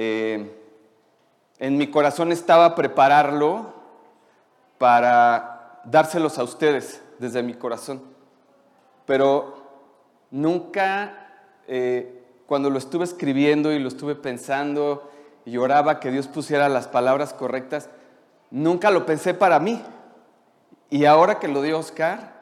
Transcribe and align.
eh, 0.00 0.56
en 1.58 1.76
mi 1.76 1.90
corazón 1.90 2.30
estaba 2.30 2.76
prepararlo 2.76 3.72
para 4.78 5.80
dárselos 5.86 6.38
a 6.38 6.44
ustedes 6.44 7.02
desde 7.18 7.42
mi 7.42 7.54
corazón. 7.54 8.00
Pero 9.06 9.56
nunca, 10.30 11.32
eh, 11.66 12.22
cuando 12.46 12.70
lo 12.70 12.78
estuve 12.78 13.02
escribiendo 13.02 13.72
y 13.72 13.80
lo 13.80 13.88
estuve 13.88 14.14
pensando 14.14 15.10
y 15.44 15.56
oraba 15.56 15.98
que 15.98 16.12
Dios 16.12 16.28
pusiera 16.28 16.68
las 16.68 16.86
palabras 16.86 17.34
correctas, 17.34 17.90
nunca 18.52 18.92
lo 18.92 19.04
pensé 19.04 19.34
para 19.34 19.58
mí. 19.58 19.82
Y 20.90 21.06
ahora 21.06 21.40
que 21.40 21.48
lo 21.48 21.60
dio 21.60 21.76
Oscar, 21.76 22.34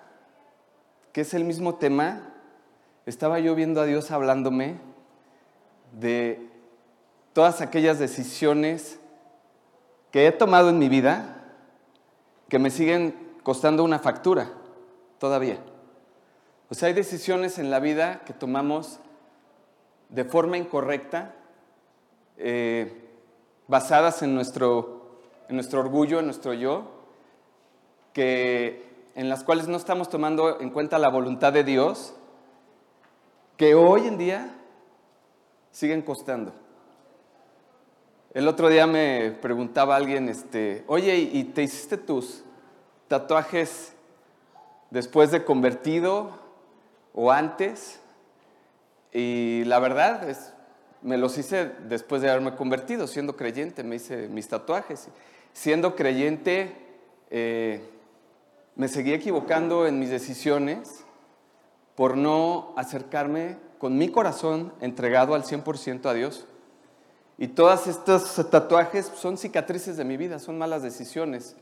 que 1.15 1.23
es 1.23 1.33
el 1.33 1.45
mismo 1.45 1.77
tema, 1.77 2.35
estaba 3.07 3.39
yo 3.39 3.55
viendo 3.55 3.81
a 3.81 3.87
Dios 3.87 4.11
hablándome 4.11 4.77
de 5.93 6.55
todas 7.37 7.61
aquellas 7.61 7.99
decisiones 7.99 8.99
que 10.11 10.27
he 10.27 10.33
tomado 10.33 10.71
en 10.71 10.79
mi 10.79 10.89
vida 10.89 11.45
que 12.49 12.59
me 12.59 12.71
siguen 12.71 13.15
costando 13.43 13.85
una 13.85 13.99
factura 13.99 14.53
todavía. 15.19 15.59
O 16.71 16.75
sea, 16.75 16.89
hay 16.89 16.95
decisiones 16.95 17.59
en 17.59 17.71
la 17.71 17.79
vida 17.79 18.23
que 18.25 18.33
tomamos 18.33 19.01
de 20.09 20.25
forma 20.25 20.57
incorrecta, 20.57 21.35
eh, 22.39 23.07
basadas 23.69 24.23
en 24.23 24.35
nuestro, 24.35 25.21
en 25.51 25.57
nuestro 25.57 25.81
orgullo, 25.81 26.21
en 26.21 26.25
nuestro 26.25 26.55
yo, 26.55 26.91
que, 28.15 29.11
en 29.15 29.29
las 29.29 29.45
cuales 29.45 29.69
no 29.69 29.77
estamos 29.77 30.09
tomando 30.09 30.59
en 30.59 30.71
cuenta 30.71 30.99
la 30.99 31.11
voluntad 31.11 31.53
de 31.53 31.65
Dios, 31.65 32.15
que 33.59 33.75
hoy 33.75 34.07
en 34.07 34.17
día 34.17 34.57
siguen 35.71 36.01
costando. 36.01 36.65
El 38.37 38.49
otro 38.49 38.69
día 38.69 38.87
me 38.87 39.31
preguntaba 39.41 39.97
alguien, 39.97 40.29
este, 40.29 40.85
oye, 40.89 41.17
¿y 41.17 41.43
te 41.45 41.63
hiciste 41.63 41.97
tus 41.97 42.45
tatuajes 43.09 43.95
después 44.91 45.31
de 45.31 45.43
convertido 45.43 46.39
o 47.15 47.33
antes? 47.33 47.99
Y 49.11 49.65
la 49.65 49.79
verdad 49.79 50.29
es, 50.29 50.53
me 51.01 51.17
los 51.17 51.39
hice 51.39 51.73
después 51.89 52.21
de 52.21 52.29
haberme 52.29 52.55
convertido, 52.57 53.07
siendo 53.07 53.37
creyente, 53.37 53.83
me 53.83 53.97
hice 53.97 54.29
mis 54.29 54.47
tatuajes. 54.49 55.09
Siendo 55.55 55.97
creyente, 55.97 56.77
eh, 57.31 57.89
me 58.75 58.89
seguí 58.89 59.15
equivocando 59.15 59.87
en 59.87 59.99
mis 59.99 60.11
decisiones 60.11 61.07
por 61.95 62.19
no 62.19 62.75
acercarme 62.77 63.57
con 63.79 63.97
mi 63.97 64.11
corazón 64.11 64.75
entregado 64.83 65.35
al 65.35 65.45
100% 65.45 66.05
a 66.05 66.13
Dios. 66.13 66.47
Y 67.39 67.49
todos 67.49 67.87
estos 67.87 68.35
tatuajes 68.51 69.13
son 69.15 69.37
cicatrices 69.37 69.97
de 69.97 70.05
mi 70.05 70.17
vida, 70.17 70.39
son 70.39 70.57
malas 70.57 70.83
decisiones. 70.83 71.55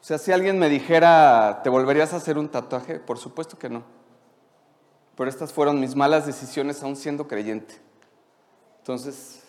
O 0.00 0.04
sea, 0.04 0.18
si 0.18 0.32
alguien 0.32 0.58
me 0.58 0.68
dijera, 0.68 1.60
¿te 1.62 1.70
volverías 1.70 2.12
a 2.12 2.16
hacer 2.16 2.38
un 2.38 2.48
tatuaje? 2.48 2.98
Por 2.98 3.18
supuesto 3.18 3.58
que 3.58 3.68
no. 3.68 3.84
Pero 5.16 5.28
estas 5.28 5.52
fueron 5.52 5.78
mis 5.78 5.94
malas 5.94 6.26
decisiones 6.26 6.82
aún 6.82 6.96
siendo 6.96 7.28
creyente. 7.28 7.74
Entonces, 8.78 9.42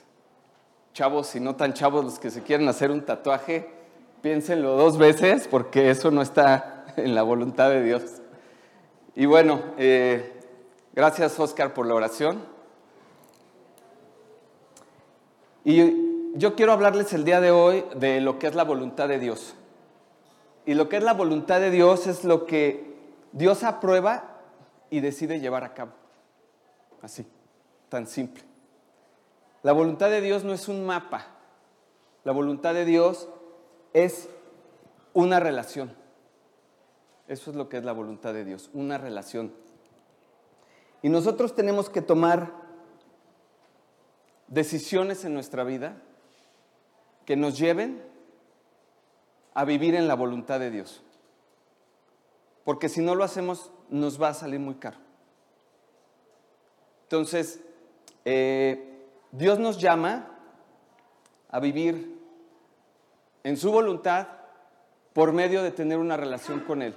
chavos 0.93 1.33
y 1.35 1.39
no 1.39 1.55
tan 1.55 1.73
chavos 1.73 2.05
los 2.05 2.19
que 2.19 2.29
se 2.29 2.43
quieren 2.43 2.67
hacer 2.67 2.91
un 2.91 3.03
tatuaje, 3.03 3.67
piénsenlo 4.21 4.75
dos 4.75 4.97
veces 4.97 5.47
porque 5.47 5.89
eso 5.89 6.11
no 6.11 6.21
está 6.21 6.85
en 6.97 7.15
la 7.15 7.23
voluntad 7.23 7.69
de 7.69 7.81
Dios. 7.81 8.03
Y 9.15 9.25
bueno, 9.25 9.61
eh, 9.77 10.39
gracias 10.93 11.39
Oscar 11.39 11.73
por 11.73 11.87
la 11.87 11.95
oración. 11.95 12.52
Y 15.65 16.35
yo 16.35 16.55
quiero 16.55 16.73
hablarles 16.73 17.13
el 17.13 17.23
día 17.23 17.39
de 17.39 17.51
hoy 17.51 17.85
de 17.95 18.19
lo 18.21 18.39
que 18.39 18.47
es 18.47 18.55
la 18.55 18.63
voluntad 18.63 19.07
de 19.07 19.19
Dios. 19.19 19.55
Y 20.65 20.73
lo 20.73 20.89
que 20.89 20.97
es 20.97 21.03
la 21.03 21.13
voluntad 21.13 21.59
de 21.59 21.71
Dios 21.71 22.07
es 22.07 22.23
lo 22.23 22.45
que 22.45 22.95
Dios 23.31 23.63
aprueba 23.63 24.41
y 24.89 24.99
decide 24.99 25.39
llevar 25.39 25.63
a 25.63 25.73
cabo. 25.73 25.91
Así, 27.01 27.25
tan 27.89 28.07
simple. 28.07 28.43
La 29.61 29.73
voluntad 29.73 30.09
de 30.09 30.21
Dios 30.21 30.43
no 30.43 30.53
es 30.53 30.67
un 30.67 30.85
mapa. 30.85 31.27
La 32.23 32.31
voluntad 32.31 32.73
de 32.73 32.85
Dios 32.85 33.29
es 33.93 34.29
una 35.13 35.39
relación. 35.39 35.95
Eso 37.27 37.51
es 37.51 37.55
lo 37.55 37.69
que 37.69 37.77
es 37.77 37.85
la 37.85 37.93
voluntad 37.93 38.33
de 38.33 38.43
Dios, 38.43 38.69
una 38.73 38.97
relación. 38.97 39.53
Y 41.01 41.09
nosotros 41.09 41.55
tenemos 41.55 41.89
que 41.89 42.01
tomar 42.01 42.62
decisiones 44.47 45.25
en 45.25 45.33
nuestra 45.33 45.63
vida 45.63 45.97
que 47.25 47.35
nos 47.35 47.57
lleven 47.57 48.03
a 49.53 49.65
vivir 49.65 49.95
en 49.95 50.07
la 50.07 50.15
voluntad 50.15 50.59
de 50.59 50.71
Dios. 50.71 51.03
Porque 52.63 52.89
si 52.89 53.01
no 53.01 53.15
lo 53.15 53.23
hacemos, 53.23 53.71
nos 53.89 54.21
va 54.21 54.29
a 54.29 54.33
salir 54.33 54.59
muy 54.59 54.75
caro. 54.75 54.97
Entonces, 57.03 57.61
eh, 58.25 59.07
Dios 59.31 59.59
nos 59.59 59.79
llama 59.79 60.29
a 61.49 61.59
vivir 61.59 62.19
en 63.43 63.57
su 63.57 63.71
voluntad 63.71 64.27
por 65.13 65.31
medio 65.33 65.61
de 65.61 65.71
tener 65.71 65.97
una 65.99 66.17
relación 66.17 66.61
con 66.61 66.81
Él. 66.81 66.95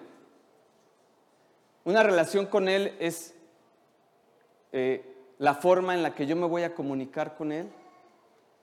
Una 1.84 2.02
relación 2.02 2.46
con 2.46 2.68
Él 2.68 2.96
es 2.98 3.34
eh, 4.72 5.15
la 5.38 5.54
forma 5.54 5.94
en 5.94 6.02
la 6.02 6.14
que 6.14 6.26
yo 6.26 6.36
me 6.36 6.46
voy 6.46 6.62
a 6.62 6.74
comunicar 6.74 7.34
con 7.34 7.52
Él. 7.52 7.70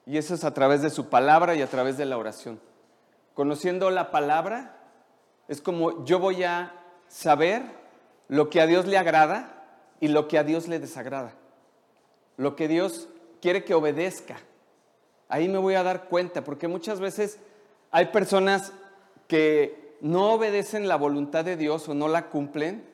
Y 0.06 0.18
eso 0.18 0.34
es 0.34 0.44
a 0.44 0.52
través 0.52 0.82
de 0.82 0.90
su 0.90 1.08
palabra 1.08 1.54
y 1.54 1.62
a 1.62 1.66
través 1.66 1.96
de 1.96 2.04
la 2.04 2.18
oración. 2.18 2.60
Conociendo 3.34 3.90
la 3.90 4.10
palabra, 4.10 4.76
es 5.48 5.60
como 5.60 6.04
yo 6.04 6.18
voy 6.18 6.44
a 6.44 6.74
saber 7.08 7.62
lo 8.28 8.50
que 8.50 8.60
a 8.60 8.66
Dios 8.66 8.86
le 8.86 8.98
agrada 8.98 9.64
y 10.00 10.08
lo 10.08 10.28
que 10.28 10.38
a 10.38 10.44
Dios 10.44 10.68
le 10.68 10.78
desagrada. 10.78 11.32
Lo 12.36 12.56
que 12.56 12.68
Dios 12.68 13.08
quiere 13.40 13.64
que 13.64 13.74
obedezca. 13.74 14.36
Ahí 15.28 15.48
me 15.48 15.58
voy 15.58 15.74
a 15.74 15.82
dar 15.82 16.08
cuenta, 16.08 16.44
porque 16.44 16.68
muchas 16.68 17.00
veces 17.00 17.38
hay 17.90 18.06
personas 18.06 18.72
que 19.28 19.96
no 20.00 20.32
obedecen 20.32 20.88
la 20.88 20.96
voluntad 20.96 21.44
de 21.44 21.56
Dios 21.56 21.88
o 21.88 21.94
no 21.94 22.08
la 22.08 22.28
cumplen 22.28 22.84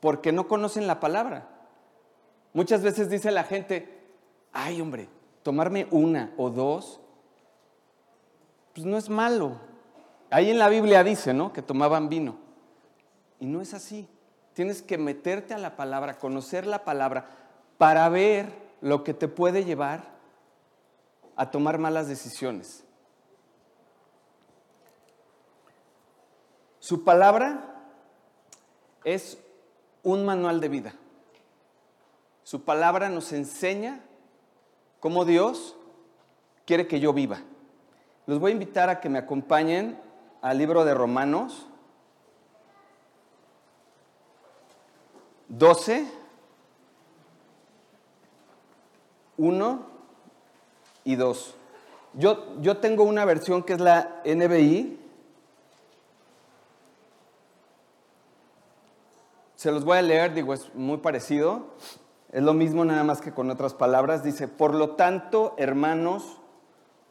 porque 0.00 0.32
no 0.32 0.48
conocen 0.48 0.86
la 0.86 1.00
palabra. 1.00 1.48
Muchas 2.52 2.82
veces 2.82 3.10
dice 3.10 3.30
la 3.30 3.44
gente, 3.44 3.88
ay 4.52 4.80
hombre, 4.80 5.08
tomarme 5.42 5.86
una 5.90 6.32
o 6.36 6.50
dos, 6.50 7.00
pues 8.74 8.86
no 8.86 8.96
es 8.96 9.08
malo. 9.08 9.56
Ahí 10.30 10.50
en 10.50 10.58
la 10.58 10.68
Biblia 10.68 11.02
dice, 11.04 11.32
¿no? 11.34 11.52
Que 11.52 11.62
tomaban 11.62 12.08
vino. 12.08 12.36
Y 13.40 13.46
no 13.46 13.60
es 13.60 13.74
así. 13.74 14.08
Tienes 14.52 14.82
que 14.82 14.98
meterte 14.98 15.54
a 15.54 15.58
la 15.58 15.76
palabra, 15.76 16.18
conocer 16.18 16.66
la 16.66 16.84
palabra, 16.84 17.26
para 17.78 18.08
ver 18.08 18.52
lo 18.80 19.04
que 19.04 19.14
te 19.14 19.28
puede 19.28 19.64
llevar 19.64 20.02
a 21.36 21.50
tomar 21.50 21.78
malas 21.78 22.08
decisiones. 22.08 22.84
Su 26.80 27.04
palabra 27.04 27.84
es 29.04 29.38
un 30.02 30.24
manual 30.24 30.60
de 30.60 30.68
vida. 30.68 30.94
Su 32.48 32.62
palabra 32.62 33.10
nos 33.10 33.32
enseña 33.34 34.00
cómo 35.00 35.26
Dios 35.26 35.76
quiere 36.64 36.88
que 36.88 36.98
yo 36.98 37.12
viva. 37.12 37.40
Los 38.24 38.38
voy 38.38 38.52
a 38.52 38.54
invitar 38.54 38.88
a 38.88 39.00
que 39.00 39.10
me 39.10 39.18
acompañen 39.18 40.00
al 40.40 40.56
libro 40.56 40.86
de 40.86 40.94
Romanos 40.94 41.66
12, 45.48 46.10
1 49.36 49.86
y 51.04 51.16
2. 51.16 51.54
Yo, 52.14 52.62
yo 52.62 52.78
tengo 52.78 53.02
una 53.02 53.26
versión 53.26 53.62
que 53.62 53.74
es 53.74 53.80
la 53.80 54.22
NBI. 54.24 54.98
Se 59.54 59.70
los 59.70 59.84
voy 59.84 59.98
a 59.98 60.02
leer, 60.02 60.32
digo, 60.32 60.54
es 60.54 60.74
muy 60.74 60.96
parecido. 60.96 61.74
Es 62.30 62.42
lo 62.42 62.52
mismo 62.52 62.84
nada 62.84 63.04
más 63.04 63.20
que 63.20 63.32
con 63.32 63.50
otras 63.50 63.74
palabras. 63.74 64.22
Dice, 64.22 64.48
por 64.48 64.74
lo 64.74 64.90
tanto, 64.96 65.54
hermanos, 65.56 66.38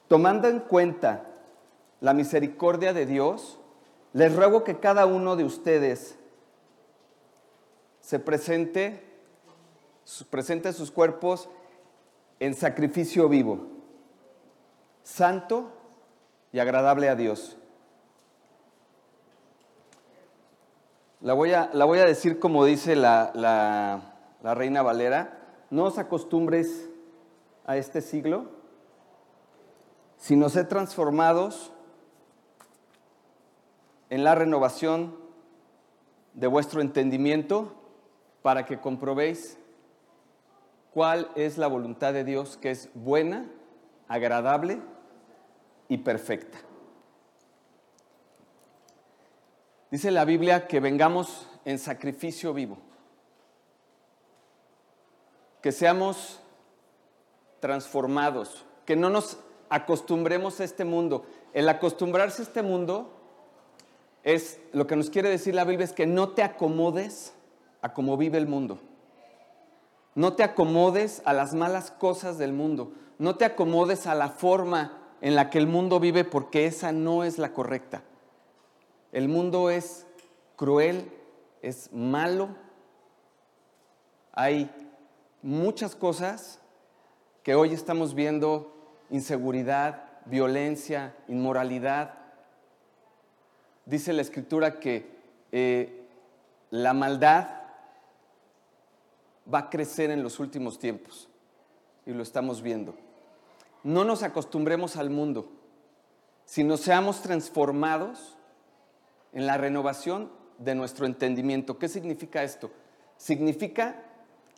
tomando 0.08 0.48
en 0.48 0.60
cuenta 0.60 1.25
la 2.02 2.14
misericordia 2.14 2.94
de 2.94 3.06
Dios, 3.06 3.60
les 4.14 4.36
ruego 4.36 4.64
que 4.64 4.80
cada 4.80 5.06
uno 5.06 5.36
de 5.36 5.44
ustedes 5.44 6.18
se 8.00 8.19
presente, 8.19 9.04
presente 10.30 10.72
sus 10.72 10.92
cuerpos 10.92 11.50
en 12.40 12.54
sacrificio 12.54 13.28
vivo, 13.28 13.68
santo 15.04 15.72
y 16.52 16.60
agradable 16.60 17.10
a 17.10 17.16
Dios. 17.16 17.58
La 21.22 21.34
voy 21.34 21.54
a, 21.54 21.72
la 21.74 21.86
voy 21.86 21.98
a 21.98 22.06
decir 22.06 22.40
como 22.40 22.64
dice 22.64 22.96
la, 22.96 23.31
la 23.34 24.17
Reina 24.44 24.81
Valera, 24.81 25.38
no 25.69 25.86
os 25.86 25.98
acostumbres 25.98 26.89
a 27.66 27.78
este 27.78 28.01
siglo, 28.01 28.45
sino 30.18 30.50
ser 30.50 30.68
transformados 30.68 31.72
en 34.10 34.24
la 34.24 34.36
renovación 34.36 35.16
de 36.34 36.48
vuestro 36.48 36.81
entendimiento 36.81 37.74
para 38.42 38.66
que 38.66 38.80
comprobéis 38.80 39.57
cuál 40.94 41.30
es 41.36 41.57
la 41.57 41.68
voluntad 41.68 42.13
de 42.13 42.24
Dios 42.24 42.57
que 42.57 42.72
es 42.72 42.90
buena, 42.94 43.45
agradable 44.07 44.80
y 45.90 45.98
perfecta. 45.98 46.57
Dice 49.92 50.12
la 50.12 50.25
Biblia 50.25 50.68
que 50.68 50.80
vengamos 50.80 51.48
en 51.66 51.80
sacrificio 51.80 52.54
vivo, 52.54 52.78
que 55.62 55.71
seamos 55.71 56.39
transformados, 57.59 58.65
que 58.86 58.95
no 58.95 59.09
nos 59.09 59.38
acostumbremos 59.69 60.59
a 60.59 60.63
este 60.63 60.86
mundo. 60.86 61.25
El 61.54 61.69
acostumbrarse 61.69 62.42
a 62.42 62.45
este 62.45 62.62
mundo 62.62 63.13
es 64.24 64.59
lo 64.74 64.88
que 64.88 64.95
nos 64.95 65.09
quiere 65.09 65.30
decir 65.30 65.56
la 65.56 65.63
Biblia 65.63 65.86
es 65.86 65.94
que 65.94 66.06
no 66.06 66.30
te 66.30 66.44
acomodes 66.44 67.33
a 67.81 67.94
cómo 67.94 68.18
vive 68.18 68.38
el 68.38 68.48
mundo. 68.48 68.80
No 70.15 70.33
te 70.33 70.44
acomodes 70.44 71.21
a 71.25 71.33
las 71.33 71.54
malas 71.54 71.92
cosas 71.92 72.38
del 72.38 72.54
mundo. 72.54 72.92
No 73.19 73.36
te 73.36 73.45
acomodes 73.45 74.07
a 74.07 74.15
la 74.15 74.30
forma 74.30 74.98
en 75.21 75.36
la 75.36 75.50
que 75.50 75.57
el 75.57 75.68
mundo 75.68 76.00
vive 76.00 76.24
porque 76.24 76.65
esa 76.65 76.92
no 76.92 77.24
es 77.24 77.38
la 77.38 77.54
correcta. 77.54 78.04
El 79.12 79.30
mundo 79.30 79.69
es 79.69 80.06
cruel, 80.56 81.12
es 81.62 81.92
malo. 81.94 82.50
Hay 84.33 84.69
muchas 85.42 85.95
cosas 85.95 86.60
que 87.44 87.56
hoy 87.56 87.74
estamos 87.74 88.13
viendo, 88.13 88.74
inseguridad, 89.10 90.04
violencia, 90.25 91.16
inmoralidad. 91.28 92.16
Dice 93.86 94.13
la 94.13 94.22
escritura 94.22 94.80
que 94.80 95.10
eh, 95.51 96.07
la 96.69 96.94
maldad 96.94 97.48
va 99.51 99.60
a 99.60 99.69
crecer 99.69 100.12
en 100.12 100.24
los 100.24 100.39
últimos 100.39 100.78
tiempos 100.78 101.30
y 102.06 102.12
lo 102.12 102.24
estamos 102.24 102.62
viendo. 102.62 102.95
No 103.83 104.04
nos 104.04 104.24
acostumbremos 104.24 104.98
al 104.98 105.10
mundo, 105.10 105.50
sino 106.45 106.75
seamos 106.75 107.22
transformados 107.22 108.38
en 109.31 109.45
la 109.45 109.57
renovación 109.57 110.31
de 110.57 110.75
nuestro 110.75 111.06
entendimiento. 111.06 111.78
¿Qué 111.78 111.88
significa 111.88 112.44
esto? 112.44 112.72
Significa 113.18 114.04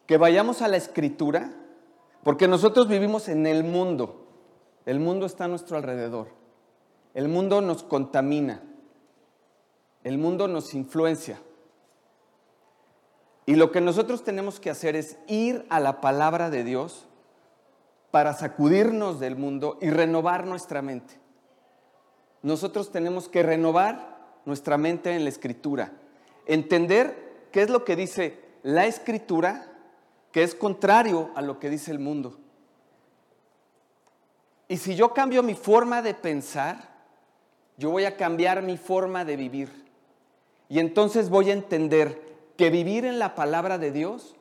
que 0.10 0.18
vayamos 0.18 0.64
a 0.64 0.68
la 0.68 0.78
escritura, 0.78 1.52
porque 2.24 2.48
nosotros 2.48 2.88
vivimos 2.88 3.30
en 3.30 3.46
el 3.46 3.64
mundo. 3.64 4.26
El 4.88 5.00
mundo 5.00 5.28
está 5.28 5.46
a 5.46 5.48
nuestro 5.48 5.78
alrededor. 5.78 6.30
El 7.14 7.28
mundo 7.28 7.62
nos 7.62 7.84
contamina. 7.84 8.64
El 10.04 10.18
mundo 10.18 10.48
nos 10.48 10.74
influencia. 10.74 11.40
Y 13.46 13.54
lo 13.54 13.72
que 13.72 13.82
nosotros 13.82 14.24
tenemos 14.24 14.60
que 14.60 14.72
hacer 14.72 14.96
es 14.96 15.20
ir 15.28 15.68
a 15.70 15.80
la 15.80 16.02
palabra 16.02 16.50
de 16.50 16.64
Dios 16.64 17.06
para 18.10 18.34
sacudirnos 18.34 19.20
del 19.20 19.36
mundo 19.36 19.78
y 19.80 19.92
renovar 19.92 20.48
nuestra 20.48 20.82
mente. 20.82 21.20
Nosotros 22.42 22.92
tenemos 22.92 23.30
que 23.30 23.44
renovar 23.44 24.18
nuestra 24.46 24.80
mente 24.80 25.16
en 25.16 25.24
la 25.24 25.30
escritura. 25.30 25.94
Entender 26.48 27.46
qué 27.52 27.62
es 27.62 27.70
lo 27.70 27.86
que 27.86 27.96
dice 27.96 28.40
la 28.64 28.88
escritura, 28.88 29.69
que 30.31 30.44
es 30.44 30.56
contrario 30.56 31.31
a 31.36 31.42
lo 31.42 31.60
que 31.60 31.70
dice 31.70 31.92
el 31.92 32.00
mundo. 32.00 32.38
Y 34.68 34.78
si 34.78 34.96
yo 34.96 35.14
cambio 35.14 35.42
mi 35.42 35.56
forma 35.56 36.02
de 36.02 36.14
pensar, 36.14 36.90
yo 37.78 37.90
voy 37.90 38.06
a 38.06 38.18
cambiar 38.18 38.62
mi 38.62 38.78
forma 38.78 39.26
de 39.26 39.36
vivir. 39.36 39.86
Y 40.68 40.80
entonces 40.80 41.30
voy 41.30 41.50
a 41.50 41.54
entender 41.54 42.22
que 42.56 42.70
vivir 42.70 43.06
en 43.06 43.18
la 43.18 43.34
palabra 43.34 43.78
de 43.78 43.92
Dios 43.92 44.36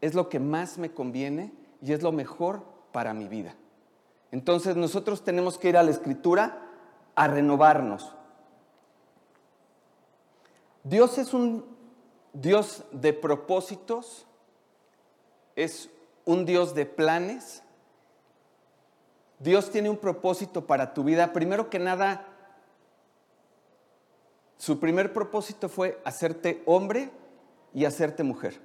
es 0.00 0.14
lo 0.14 0.28
que 0.28 0.40
más 0.40 0.78
me 0.78 0.92
conviene 0.92 1.52
y 1.82 1.92
es 1.92 2.02
lo 2.02 2.12
mejor 2.12 2.64
para 2.92 3.12
mi 3.12 3.28
vida. 3.28 3.54
Entonces 4.32 4.76
nosotros 4.76 5.24
tenemos 5.24 5.58
que 5.58 5.68
ir 5.68 5.76
a 5.76 5.82
la 5.82 5.90
escritura 5.90 6.62
a 7.14 7.28
renovarnos. 7.28 8.14
Dios 10.84 11.18
es 11.18 11.34
un 11.34 11.64
Dios 12.32 12.84
de 12.92 13.12
propósitos, 13.12 14.26
es 15.64 15.90
un 16.24 16.46
Dios 16.46 16.74
de 16.74 16.86
planes. 16.86 17.62
Dios 19.38 19.70
tiene 19.70 19.90
un 19.90 19.96
propósito 19.96 20.66
para 20.66 20.94
tu 20.94 21.04
vida. 21.04 21.32
Primero 21.32 21.70
que 21.70 21.78
nada, 21.78 22.26
su 24.58 24.78
primer 24.78 25.12
propósito 25.12 25.68
fue 25.68 26.00
hacerte 26.04 26.62
hombre 26.66 27.10
y 27.74 27.84
hacerte 27.84 28.22
mujer. 28.22 28.60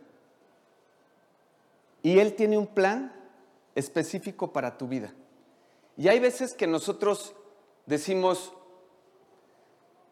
Y 2.01 2.19
Él 2.19 2.35
tiene 2.35 2.57
un 2.57 2.67
plan 2.67 3.13
específico 3.73 4.53
para 4.53 4.77
tu 4.77 4.87
vida. 4.87 5.13
Y 5.97 6.07
hay 6.07 6.19
veces 6.19 6.53
que 6.53 6.67
nosotros 6.67 7.33
decimos, 7.85 8.53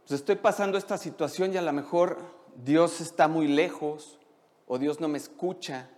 pues 0.08 0.20
estoy 0.20 0.36
pasando 0.36 0.78
esta 0.78 0.98
situación 0.98 1.54
y 1.54 1.58
a 1.58 1.62
lo 1.62 1.74
mejor 1.74 2.18
Dios 2.56 3.02
está 3.02 3.28
muy 3.28 3.48
lejos 3.48 4.20
o 4.68 4.78
Dios 4.78 5.00
no 5.00 5.08
me 5.08 5.18
escucha, 5.18 5.90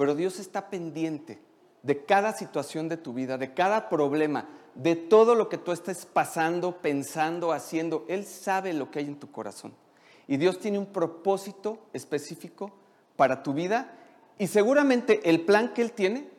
pero 0.00 0.14
Dios 0.14 0.38
está 0.38 0.70
pendiente 0.70 1.38
de 1.82 2.06
cada 2.06 2.32
situación 2.32 2.88
de 2.88 2.96
tu 2.96 3.12
vida, 3.12 3.36
de 3.36 3.52
cada 3.52 3.90
problema, 3.90 4.48
de 4.74 4.96
todo 4.96 5.34
lo 5.34 5.50
que 5.50 5.58
tú 5.58 5.72
estés 5.72 6.06
pasando, 6.06 6.80
pensando, 6.80 7.52
haciendo. 7.52 8.06
Él 8.08 8.24
sabe 8.24 8.72
lo 8.72 8.90
que 8.90 9.00
hay 9.00 9.04
en 9.04 9.20
tu 9.20 9.30
corazón. 9.30 9.74
Y 10.26 10.38
Dios 10.38 10.58
tiene 10.58 10.78
un 10.78 10.86
propósito 10.86 11.80
específico 11.92 12.72
para 13.14 13.42
tu 13.42 13.52
vida 13.52 13.94
y 14.38 14.46
seguramente 14.46 15.28
el 15.28 15.44
plan 15.44 15.74
que 15.74 15.82
Él 15.82 15.92
tiene 15.92 16.30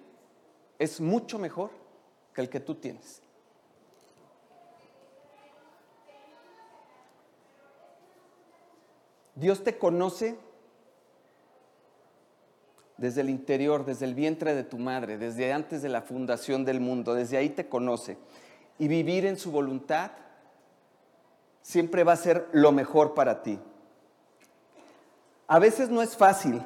es 0.79 0.99
mucho 0.99 1.37
mejor 1.37 1.69
que 2.33 2.41
el 2.41 2.49
que 2.49 2.61
tú 2.61 2.73
tienes. 2.73 3.21
Dios 9.35 9.63
te 9.63 9.77
conoce 9.77 10.35
desde 13.01 13.21
el 13.21 13.31
interior, 13.31 13.83
desde 13.83 14.05
el 14.05 14.13
vientre 14.13 14.53
de 14.53 14.63
tu 14.63 14.77
madre, 14.77 15.17
desde 15.17 15.51
antes 15.51 15.81
de 15.81 15.89
la 15.89 16.03
fundación 16.03 16.63
del 16.63 16.79
mundo, 16.79 17.15
desde 17.15 17.35
ahí 17.35 17.49
te 17.49 17.67
conoce. 17.67 18.15
Y 18.77 18.87
vivir 18.87 19.25
en 19.25 19.37
su 19.37 19.51
voluntad 19.51 20.11
siempre 21.63 22.03
va 22.03 22.13
a 22.13 22.17
ser 22.17 22.47
lo 22.51 22.71
mejor 22.71 23.15
para 23.15 23.41
ti. 23.41 23.59
A 25.47 25.57
veces 25.57 25.89
no 25.89 26.03
es 26.03 26.15
fácil, 26.15 26.61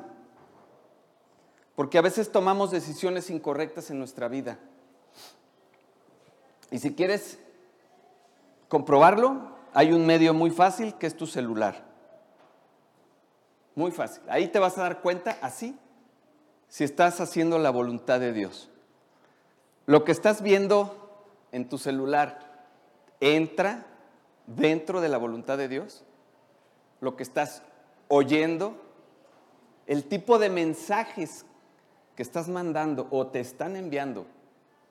porque 1.74 1.98
a 1.98 2.02
veces 2.02 2.30
tomamos 2.30 2.70
decisiones 2.70 3.30
incorrectas 3.30 3.90
en 3.90 3.98
nuestra 3.98 4.28
vida. 4.28 4.60
Y 6.70 6.80
si 6.80 6.94
quieres 6.96 7.40
comprobarlo, 8.68 9.56
hay 9.74 9.94
un 9.94 10.06
medio 10.06 10.34
muy 10.34 10.52
fácil 10.52 10.96
que 10.96 11.08
es 11.08 11.16
tu 11.16 11.28
celular. 11.28 11.86
Muy 13.74 13.92
fácil. 13.92 14.22
Ahí 14.28 14.50
te 14.50 14.60
vas 14.60 14.78
a 14.78 14.82
dar 14.82 15.02
cuenta 15.02 15.38
así 15.42 15.80
si 16.76 16.84
estás 16.84 17.22
haciendo 17.22 17.58
la 17.58 17.70
voluntad 17.70 18.20
de 18.20 18.34
Dios. 18.34 18.70
Lo 19.86 20.04
que 20.04 20.12
estás 20.12 20.42
viendo 20.42 21.24
en 21.54 21.70
tu 21.70 21.78
celular 21.78 22.68
entra 23.22 23.86
dentro 24.46 25.00
de 25.00 25.08
la 25.08 25.18
voluntad 25.18 25.58
de 25.58 25.70
Dios. 25.70 26.04
Lo 27.00 27.16
que 27.16 27.24
estás 27.24 27.64
oyendo, 28.10 28.76
el 29.88 30.04
tipo 30.04 30.38
de 30.38 30.50
mensajes 30.50 31.46
que 32.18 32.24
estás 32.24 32.50
mandando 32.50 33.08
o 33.10 33.28
te 33.28 33.40
están 33.40 33.78
enviando, 33.78 34.28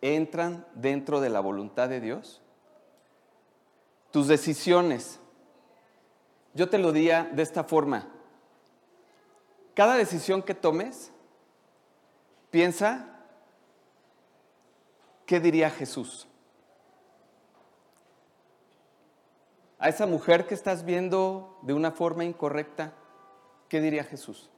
entran 0.01 0.67
dentro 0.75 1.21
de 1.21 1.29
la 1.29 1.41
voluntad 1.41 1.91
de 1.91 2.01
Dios. 2.01 2.41
Tus 4.11 4.27
decisiones. 4.27 5.21
Yo 6.55 6.71
te 6.71 6.79
lo 6.79 6.93
diría 6.93 7.25
de 7.31 7.43
esta 7.43 7.63
forma. 7.63 8.09
Cada 9.75 9.97
decisión 9.97 10.43
que 10.43 10.55
tomes, 10.55 11.11
piensa, 12.55 13.09
¿qué 15.27 15.41
diría 15.41 15.71
Jesús? 15.71 16.29
A 19.81 19.89
esa 19.89 20.07
mujer 20.07 20.47
que 20.47 20.55
estás 20.55 20.85
viendo 20.85 21.59
de 21.63 21.75
una 21.75 21.91
forma 21.91 22.25
incorrecta, 22.25 22.93
¿qué 23.69 23.81
diría 23.81 24.05
Jesús? 24.05 24.51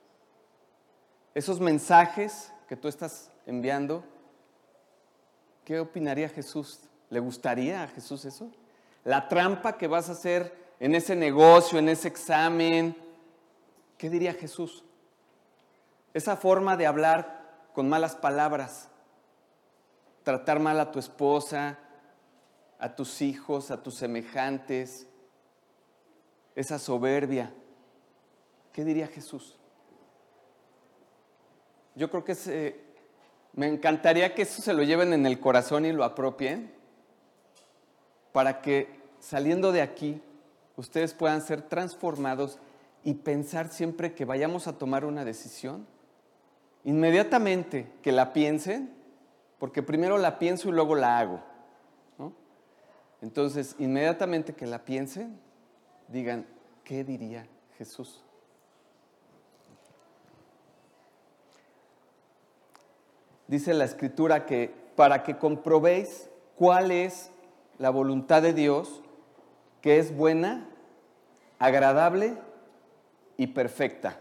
Esos 1.35 1.59
mensajes 1.59 2.53
que 2.69 2.77
tú 2.77 2.87
estás 2.87 3.31
enviando, 3.47 4.05
¿qué 5.65 5.81
opinaría 5.81 6.29
Jesús? 6.29 6.81
¿Le 7.09 7.21
gustaría 7.21 7.83
a 7.83 7.89
Jesús 7.89 8.27
eso? 8.27 8.53
La 9.05 9.27
trampa 9.27 9.79
que 9.79 9.87
vas 9.87 10.11
a 10.11 10.13
hacer 10.13 10.55
en 10.81 10.95
ese 10.95 11.17
negocio, 11.17 11.79
en 11.79 11.89
ese 11.89 12.09
examen, 12.09 12.95
¿qué 13.97 14.11
diría 14.11 14.35
Jesús? 14.35 14.85
Esa 16.13 16.37
forma 16.37 16.77
de 16.77 16.87
hablar 16.87 17.36
con 17.77 17.91
malas 17.91 18.17
palabras, 18.17 18.89
tratar 20.23 20.61
mal 20.61 20.81
a 20.81 20.93
tu 20.93 20.99
esposa, 20.99 21.79
a 22.79 22.97
tus 22.97 23.21
hijos, 23.21 23.71
a 23.71 23.83
tus 23.83 23.97
semejantes, 23.97 25.07
esa 26.55 26.79
soberbia. 26.79 27.53
¿Qué 28.73 28.83
diría 28.83 29.09
Jesús? 29.09 29.59
Yo 31.95 32.11
creo 32.11 32.25
que 32.25 32.83
me 33.53 33.67
encantaría 33.69 34.35
que 34.35 34.41
eso 34.41 34.63
se 34.63 34.73
lo 34.73 34.83
lleven 34.83 35.13
en 35.13 35.27
el 35.27 35.39
corazón 35.39 35.85
y 35.85 35.93
lo 35.93 36.03
apropien 36.03 36.73
para 38.33 38.63
que 38.63 38.89
saliendo 39.21 39.71
de 39.71 39.83
aquí 39.83 40.23
ustedes 40.77 41.13
puedan 41.13 41.43
ser 41.43 41.61
transformados 41.61 42.59
y 43.05 43.13
pensar 43.13 43.69
siempre 43.69 44.15
que 44.15 44.25
vayamos 44.25 44.67
a 44.67 44.79
tomar 44.79 45.05
una 45.05 45.27
decisión, 45.27 45.87
inmediatamente 46.87 47.93
que 48.01 48.13
la 48.13 48.33
piensen, 48.33 48.95
porque 49.59 49.83
primero 49.83 50.17
la 50.17 50.39
pienso 50.39 50.69
y 50.69 50.73
luego 50.73 50.95
la 50.95 51.19
hago. 51.19 51.43
Entonces, 53.21 53.75
inmediatamente 53.79 54.55
que 54.55 54.67
la 54.67 54.85
piensen, 54.85 55.41
digan, 56.07 56.47
¿qué 56.85 57.03
diría 57.03 57.47
Jesús? 57.77 58.23
Dice 63.49 63.75
la 63.75 63.85
escritura 63.85 64.47
que 64.47 64.73
para 64.95 65.25
que 65.25 65.39
comprobéis 65.39 66.31
cuál 66.55 66.93
es 66.93 67.33
la 67.79 67.91
voluntad 67.91 68.43
de 68.43 68.53
Dios, 68.53 69.03
que 69.81 69.99
es 69.99 70.17
buena, 70.17 70.69
agradable 71.59 72.37
y 73.37 73.49
perfecta. 73.49 74.21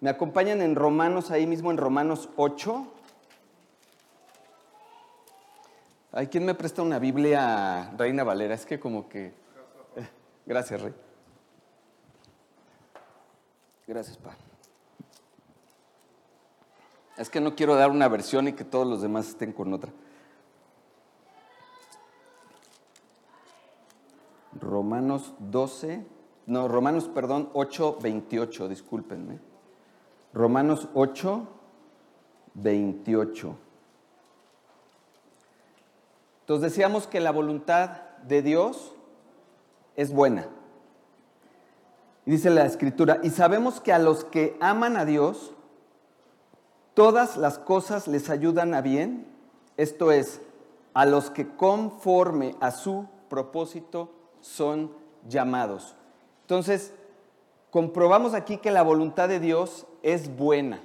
Me 0.00 0.10
acompañan 0.10 0.60
en 0.60 0.74
Romanos, 0.74 1.30
ahí 1.30 1.46
mismo 1.46 1.70
en 1.70 1.76
Romanos 1.76 2.28
8. 2.36 2.86
¿Hay 6.12 6.28
quien 6.28 6.44
me 6.44 6.54
presta 6.54 6.82
una 6.82 6.98
Biblia, 6.98 7.92
Reina 7.96 8.22
Valera? 8.22 8.54
Es 8.54 8.66
que 8.66 8.78
como 8.78 9.08
que... 9.08 9.26
Eh, 9.96 10.08
gracias, 10.46 10.80
Rey. 10.80 10.94
Gracias, 13.86 14.16
Pa. 14.18 14.36
Es 17.16 17.30
que 17.30 17.40
no 17.40 17.54
quiero 17.54 17.76
dar 17.76 17.90
una 17.90 18.08
versión 18.08 18.48
y 18.48 18.52
que 18.52 18.64
todos 18.64 18.86
los 18.86 19.02
demás 19.02 19.28
estén 19.28 19.52
con 19.52 19.72
otra. 19.72 19.92
Romanos 24.60 25.34
12, 25.38 26.06
no, 26.46 26.68
Romanos, 26.68 27.08
perdón, 27.08 27.50
8, 27.54 27.98
28, 28.02 28.68
discúlpenme. 28.68 29.53
Romanos 30.34 30.88
8, 30.94 31.46
28. 32.54 33.56
Entonces 36.40 36.72
decíamos 36.72 37.06
que 37.06 37.20
la 37.20 37.30
voluntad 37.30 38.02
de 38.26 38.42
Dios 38.42 38.92
es 39.94 40.12
buena. 40.12 40.48
dice 42.26 42.50
la 42.50 42.66
escritura, 42.66 43.20
y 43.22 43.30
sabemos 43.30 43.80
que 43.80 43.92
a 43.92 43.98
los 43.98 44.24
que 44.24 44.56
aman 44.60 44.96
a 44.96 45.04
Dios, 45.04 45.52
todas 46.94 47.36
las 47.36 47.58
cosas 47.58 48.08
les 48.08 48.28
ayudan 48.28 48.74
a 48.74 48.80
bien, 48.80 49.26
esto 49.76 50.10
es, 50.10 50.40
a 50.94 51.06
los 51.06 51.30
que 51.30 51.46
conforme 51.54 52.56
a 52.60 52.72
su 52.72 53.06
propósito 53.28 54.10
son 54.40 54.90
llamados. 55.28 55.94
Entonces, 56.40 56.92
comprobamos 57.70 58.34
aquí 58.34 58.56
que 58.56 58.72
la 58.72 58.82
voluntad 58.82 59.28
de 59.28 59.38
Dios 59.38 59.86
es 60.04 60.36
buena. 60.36 60.80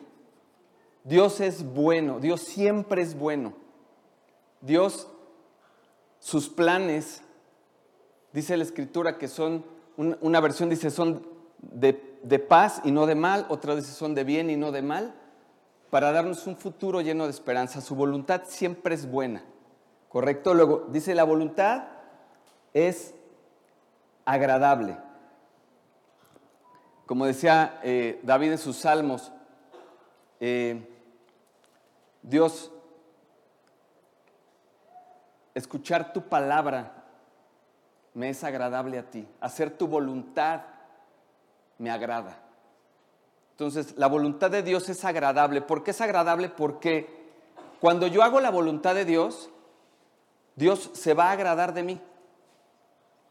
Dios 1.04 1.42
es 1.42 1.64
bueno, 1.64 2.20
Dios 2.20 2.42
siempre 2.42 3.02
es 3.02 3.18
bueno. 3.18 3.54
Dios, 4.62 5.08
sus 6.20 6.50
planes, 6.50 7.22
dice 8.34 8.58
la 8.58 8.64
escritura 8.64 9.18
que 9.18 9.28
son, 9.28 9.66
una 9.98 10.40
versión 10.40 10.70
dice 10.70 10.90
son 10.90 11.28
de, 11.60 12.18
de 12.24 12.40
paz 12.40 12.82
y 12.84 12.92
no 12.92 13.06
de 13.06 13.16
mal, 13.16 13.46
otra 13.50 13.76
dice 13.76 13.92
son 13.92 14.16
de 14.16 14.24
bien 14.24 14.50
y 14.50 14.56
no 14.56 14.72
de 14.72 14.82
mal, 14.82 15.14
para 15.90 16.12
darnos 16.12 16.48
un 16.48 16.56
futuro 16.56 17.02
lleno 17.02 17.26
de 17.26 17.32
esperanza. 17.32 17.82
Su 17.82 17.96
voluntad 17.96 18.44
siempre 18.46 18.96
es 18.96 19.10
buena, 19.10 19.44
¿correcto? 20.08 20.54
Luego 20.54 20.88
dice 20.92 21.14
la 21.14 21.24
voluntad 21.24 21.88
es 22.74 23.14
agradable. 24.26 24.98
Como 27.10 27.26
decía 27.26 27.80
eh, 27.82 28.20
David 28.22 28.52
en 28.52 28.58
sus 28.60 28.78
salmos, 28.78 29.32
eh, 30.40 30.88
Dios, 32.22 32.70
escuchar 35.56 36.14
tu 36.14 36.22
palabra 36.30 37.04
me 38.14 38.30
es 38.30 38.44
agradable 38.44 39.00
a 39.00 39.10
ti, 39.10 39.28
hacer 39.42 39.76
tu 39.76 39.88
voluntad 39.88 40.62
me 41.80 41.90
agrada. 41.90 42.38
Entonces, 43.54 43.98
la 43.98 44.06
voluntad 44.06 44.52
de 44.52 44.62
Dios 44.62 44.88
es 44.88 45.04
agradable. 45.04 45.64
¿Por 45.64 45.84
qué 45.84 45.90
es 45.90 46.02
agradable? 46.02 46.48
Porque 46.48 47.10
cuando 47.82 48.06
yo 48.06 48.22
hago 48.22 48.40
la 48.40 48.52
voluntad 48.52 48.94
de 48.94 49.06
Dios, 49.06 49.50
Dios 50.56 50.92
se 50.94 51.16
va 51.16 51.30
a 51.30 51.32
agradar 51.32 51.74
de 51.74 51.82
mí 51.82 52.00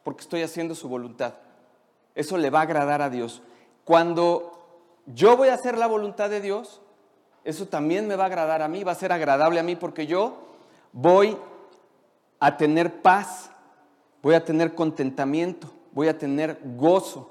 porque 0.03 0.23
estoy 0.23 0.43
haciendo 0.43 0.75
su 0.75 0.89
voluntad. 0.89 1.35
Eso 2.17 2.37
le 2.37 2.51
va 2.51 2.59
a 2.59 2.63
agradar 2.63 3.03
a 3.03 3.09
Dios. 3.09 3.41
Cuando 3.89 4.53
yo 5.07 5.35
voy 5.39 5.49
a 5.49 5.55
hacer 5.55 5.79
la 5.79 5.87
voluntad 5.87 6.29
de 6.29 6.43
Dios, 6.43 6.83
eso 7.43 7.69
también 7.69 8.07
me 8.07 8.17
va 8.17 8.25
a 8.25 8.27
agradar 8.27 8.61
a 8.61 8.69
mí, 8.69 8.85
va 8.85 8.93
a 8.93 8.95
ser 8.95 9.13
agradable 9.13 9.59
a 9.59 9.63
mí 9.63 9.77
porque 9.77 10.07
yo 10.07 10.35
voy 10.93 11.39
a 12.39 12.59
tener 12.59 13.01
paz, 13.01 13.51
voy 14.21 14.35
a 14.35 14.45
tener 14.45 14.75
contentamiento, 14.75 15.73
voy 15.93 16.09
a 16.09 16.19
tener 16.19 16.61
gozo, 16.77 17.31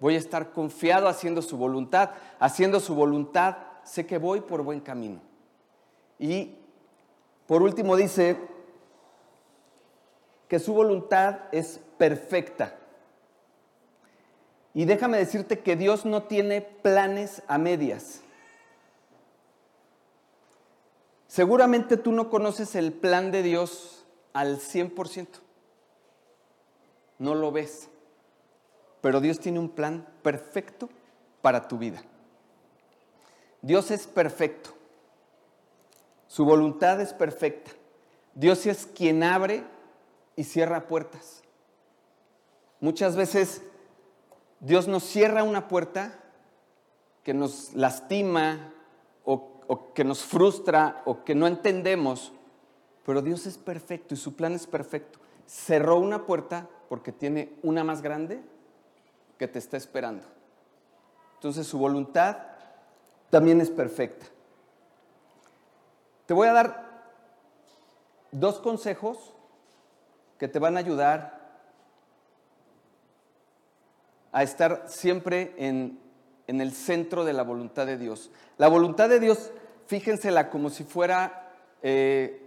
voy 0.00 0.16
a 0.16 0.18
estar 0.18 0.50
confiado 0.50 1.06
haciendo 1.06 1.40
su 1.40 1.56
voluntad. 1.56 2.10
Haciendo 2.40 2.80
su 2.80 2.96
voluntad, 2.96 3.58
sé 3.84 4.04
que 4.04 4.18
voy 4.18 4.40
por 4.40 4.62
buen 4.62 4.80
camino. 4.80 5.20
Y 6.18 6.56
por 7.46 7.62
último 7.62 7.94
dice 7.94 8.36
que 10.48 10.58
su 10.58 10.74
voluntad 10.74 11.42
es 11.52 11.80
perfecta. 11.96 12.81
Y 14.74 14.84
déjame 14.86 15.18
decirte 15.18 15.60
que 15.60 15.76
Dios 15.76 16.04
no 16.04 16.24
tiene 16.24 16.62
planes 16.62 17.42
a 17.46 17.58
medias. 17.58 18.22
Seguramente 21.26 21.96
tú 21.96 22.12
no 22.12 22.30
conoces 22.30 22.74
el 22.74 22.92
plan 22.92 23.30
de 23.32 23.42
Dios 23.42 24.04
al 24.32 24.58
100%. 24.58 25.26
No 27.18 27.34
lo 27.34 27.52
ves. 27.52 27.88
Pero 29.00 29.20
Dios 29.20 29.40
tiene 29.40 29.58
un 29.58 29.70
plan 29.70 30.06
perfecto 30.22 30.88
para 31.42 31.68
tu 31.68 31.78
vida. 31.78 32.02
Dios 33.60 33.90
es 33.90 34.06
perfecto. 34.06 34.70
Su 36.28 36.44
voluntad 36.44 37.00
es 37.00 37.12
perfecta. 37.12 37.70
Dios 38.34 38.66
es 38.66 38.86
quien 38.86 39.22
abre 39.22 39.64
y 40.36 40.44
cierra 40.44 40.86
puertas. 40.86 41.42
Muchas 42.80 43.16
veces 43.16 43.62
Dios 44.62 44.86
nos 44.86 45.02
cierra 45.02 45.42
una 45.42 45.66
puerta 45.66 46.14
que 47.24 47.34
nos 47.34 47.74
lastima 47.74 48.72
o, 49.24 49.92
que 49.92 50.04
nos 50.04 50.22
frustra 50.22 51.02
o 51.04 51.24
que 51.24 51.34
no 51.34 51.48
entendemos, 51.48 52.32
pero 53.04 53.22
Dios 53.22 53.46
es 53.46 53.58
perfecto 53.58 54.14
y 54.14 54.16
su 54.16 54.36
plan 54.36 54.52
es 54.52 54.68
perfecto. 54.68 55.18
Cerró 55.46 55.98
una 55.98 56.26
puerta 56.26 56.68
porque 56.88 57.10
tiene 57.10 57.52
una 57.64 57.82
más 57.82 58.02
grande 58.02 58.40
que 59.36 59.48
te 59.48 59.58
está 59.58 59.76
esperando. 59.76 60.24
Entonces 61.34 61.66
su 61.66 61.76
voluntad 61.76 62.38
también 63.30 63.60
es 63.60 63.70
perfecta. 63.70 64.26
Te 66.26 66.34
voy 66.34 66.46
a 66.46 66.52
dar 66.52 66.92
dos 68.30 68.60
consejos 68.60 69.34
que 70.38 70.46
te 70.46 70.60
van 70.60 70.76
a 70.76 70.80
ayudar 70.80 71.41
a 74.32 74.42
estar 74.42 74.84
siempre 74.88 75.54
en, 75.56 76.00
el 76.46 76.72
centro 76.72 77.24
de 77.24 77.32
la 77.32 77.42
voluntad 77.42 77.86
de 77.86 77.96
Dios. 77.96 78.30
La 78.58 78.68
voluntad 78.68 79.08
de 79.08 79.20
Dios, 79.20 79.50
fíjensela 79.86 80.50
como 80.50 80.68
si 80.68 80.84
fuera 80.84 81.50
eh, 81.82 82.42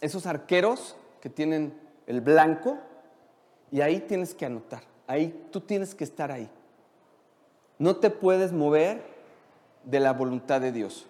esos 0.00 0.26
arqueros 0.26 0.94
que 1.20 1.28
tienen 1.28 1.74
el 2.06 2.20
blanco 2.20 2.78
y 3.70 3.80
ahí 3.80 4.00
tienes 4.00 4.34
que 4.34 4.46
anotar, 4.46 4.82
ahí 5.06 5.46
tú 5.50 5.60
tienes 5.60 5.94
que 5.94 6.04
estar 6.04 6.30
ahí. 6.30 6.48
No 7.78 7.96
te 7.96 8.10
puedes 8.10 8.52
mover 8.52 9.02
de 9.84 9.98
la 9.98 10.12
voluntad 10.12 10.60
de 10.60 10.70
Dios. 10.70 11.06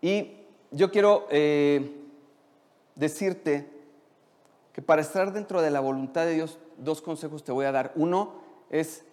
Y 0.00 0.36
yo 0.70 0.90
quiero 0.90 1.26
eh, 1.30 1.96
decirte 2.94 3.68
que 4.72 4.82
para 4.82 5.02
estar 5.02 5.32
dentro 5.32 5.62
de 5.62 5.70
la 5.70 5.80
voluntad 5.80 6.26
de 6.26 6.34
Dios, 6.34 6.58
dos 6.78 7.02
consejos 7.02 7.44
te 7.44 7.52
voy 7.52 7.66
a 7.66 7.72
dar. 7.72 7.92
Uno, 7.94 8.41
es 8.72 9.04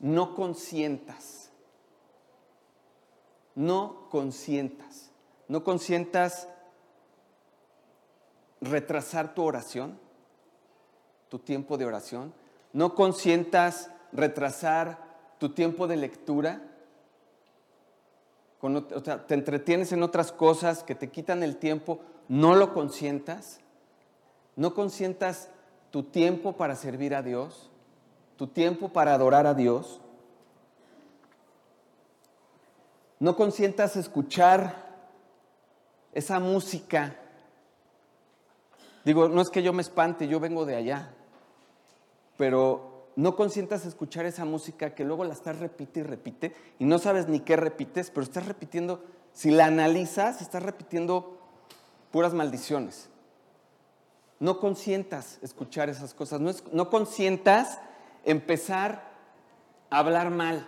no 0.00 0.34
consientas. 0.34 1.52
No 3.54 4.08
consientas. 4.10 5.12
No 5.46 5.62
consientas 5.62 6.48
retrasar 8.60 9.34
tu 9.34 9.44
oración, 9.44 9.98
tu 11.28 11.38
tiempo 11.38 11.76
de 11.76 11.84
oración. 11.84 12.32
No 12.72 12.94
consientas 12.94 13.90
retrasar 14.12 14.98
tu 15.38 15.50
tiempo 15.50 15.86
de 15.86 15.96
lectura. 15.96 16.62
o 18.60 19.04
sea, 19.04 19.26
te 19.26 19.34
entretienes 19.34 19.92
en 19.92 20.02
otras 20.02 20.32
cosas 20.32 20.82
que 20.82 20.94
te 20.94 21.10
quitan 21.10 21.42
el 21.42 21.58
tiempo. 21.58 22.00
No 22.28 22.56
lo 22.56 22.72
consientas. 22.72 23.60
No 24.56 24.74
consientas 24.74 25.50
tu 25.90 26.04
tiempo 26.04 26.54
para 26.54 26.76
servir 26.76 27.14
a 27.14 27.22
Dios, 27.22 27.71
tu 28.42 28.48
tiempo 28.48 28.88
para 28.88 29.14
adorar 29.14 29.46
a 29.46 29.54
Dios. 29.54 30.00
No 33.20 33.36
consientas 33.36 33.94
escuchar 33.94 34.74
esa 36.12 36.40
música. 36.40 37.14
Digo, 39.04 39.28
no 39.28 39.42
es 39.42 39.48
que 39.48 39.62
yo 39.62 39.72
me 39.72 39.82
espante, 39.82 40.26
yo 40.26 40.40
vengo 40.40 40.66
de 40.66 40.74
allá, 40.74 41.14
pero 42.36 43.12
no 43.14 43.36
consientas 43.36 43.86
escuchar 43.86 44.26
esa 44.26 44.44
música 44.44 44.92
que 44.92 45.04
luego 45.04 45.22
la 45.22 45.34
estás 45.34 45.60
repite 45.60 46.00
y 46.00 46.02
repite 46.02 46.56
y 46.80 46.84
no 46.84 46.98
sabes 46.98 47.28
ni 47.28 47.38
qué 47.38 47.54
repites, 47.54 48.10
pero 48.10 48.24
estás 48.24 48.46
repitiendo, 48.46 49.04
si 49.32 49.52
la 49.52 49.66
analizas, 49.66 50.42
estás 50.42 50.64
repitiendo 50.64 51.38
puras 52.10 52.34
maldiciones. 52.34 53.08
No 54.40 54.58
consientas 54.58 55.38
escuchar 55.42 55.88
esas 55.88 56.12
cosas, 56.12 56.40
no, 56.40 56.50
no 56.72 56.90
consientas 56.90 57.78
empezar 58.24 59.12
a 59.90 59.98
hablar 59.98 60.30
mal. 60.30 60.66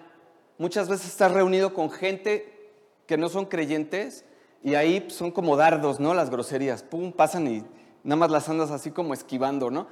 Muchas 0.58 0.88
veces 0.88 1.08
estás 1.08 1.32
reunido 1.32 1.74
con 1.74 1.90
gente 1.90 2.72
que 3.06 3.16
no 3.16 3.28
son 3.28 3.46
creyentes 3.46 4.24
y 4.62 4.74
ahí 4.74 5.06
son 5.10 5.30
como 5.30 5.56
dardos, 5.56 6.00
¿no? 6.00 6.14
Las 6.14 6.30
groserías, 6.30 6.82
pum, 6.82 7.12
pasan 7.12 7.46
y 7.46 7.64
nada 8.02 8.16
más 8.16 8.30
las 8.30 8.48
andas 8.48 8.70
así 8.70 8.90
como 8.90 9.14
esquivando, 9.14 9.70
¿no? 9.70 9.86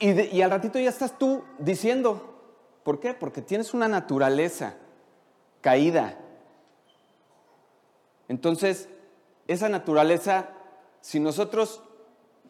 Y, 0.00 0.42
al 0.42 0.50
ratito 0.50 0.78
ya 0.78 0.90
estás 0.90 1.18
tú 1.18 1.42
diciendo, 1.58 2.38
¿por 2.84 3.00
qué? 3.00 3.14
Porque 3.14 3.42
tienes 3.42 3.74
una 3.74 3.88
naturaleza 3.88 4.74
caída. 5.60 6.18
Entonces, 8.28 8.88
esa 9.48 9.68
naturaleza, 9.68 10.50
si 11.00 11.18
nosotros 11.18 11.82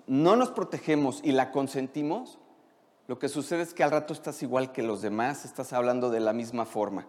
no 0.07 0.37
nos 0.37 0.51
protegemos 0.51 1.21
y 1.23 1.33
la 1.33 1.53
consentimos, 1.53 2.39
lo 3.09 3.19
que 3.19 3.31
sucede 3.31 3.63
es 3.63 3.73
que 3.73 3.83
al 3.83 3.91
rato 3.91 4.13
estás 4.13 4.43
igual 4.43 4.71
que 4.71 4.83
los 4.83 5.01
demás, 5.01 5.47
estás 5.47 5.73
hablando 5.73 6.11
de 6.11 6.21
la 6.21 6.35
misma 6.35 6.67
forma. 6.67 7.07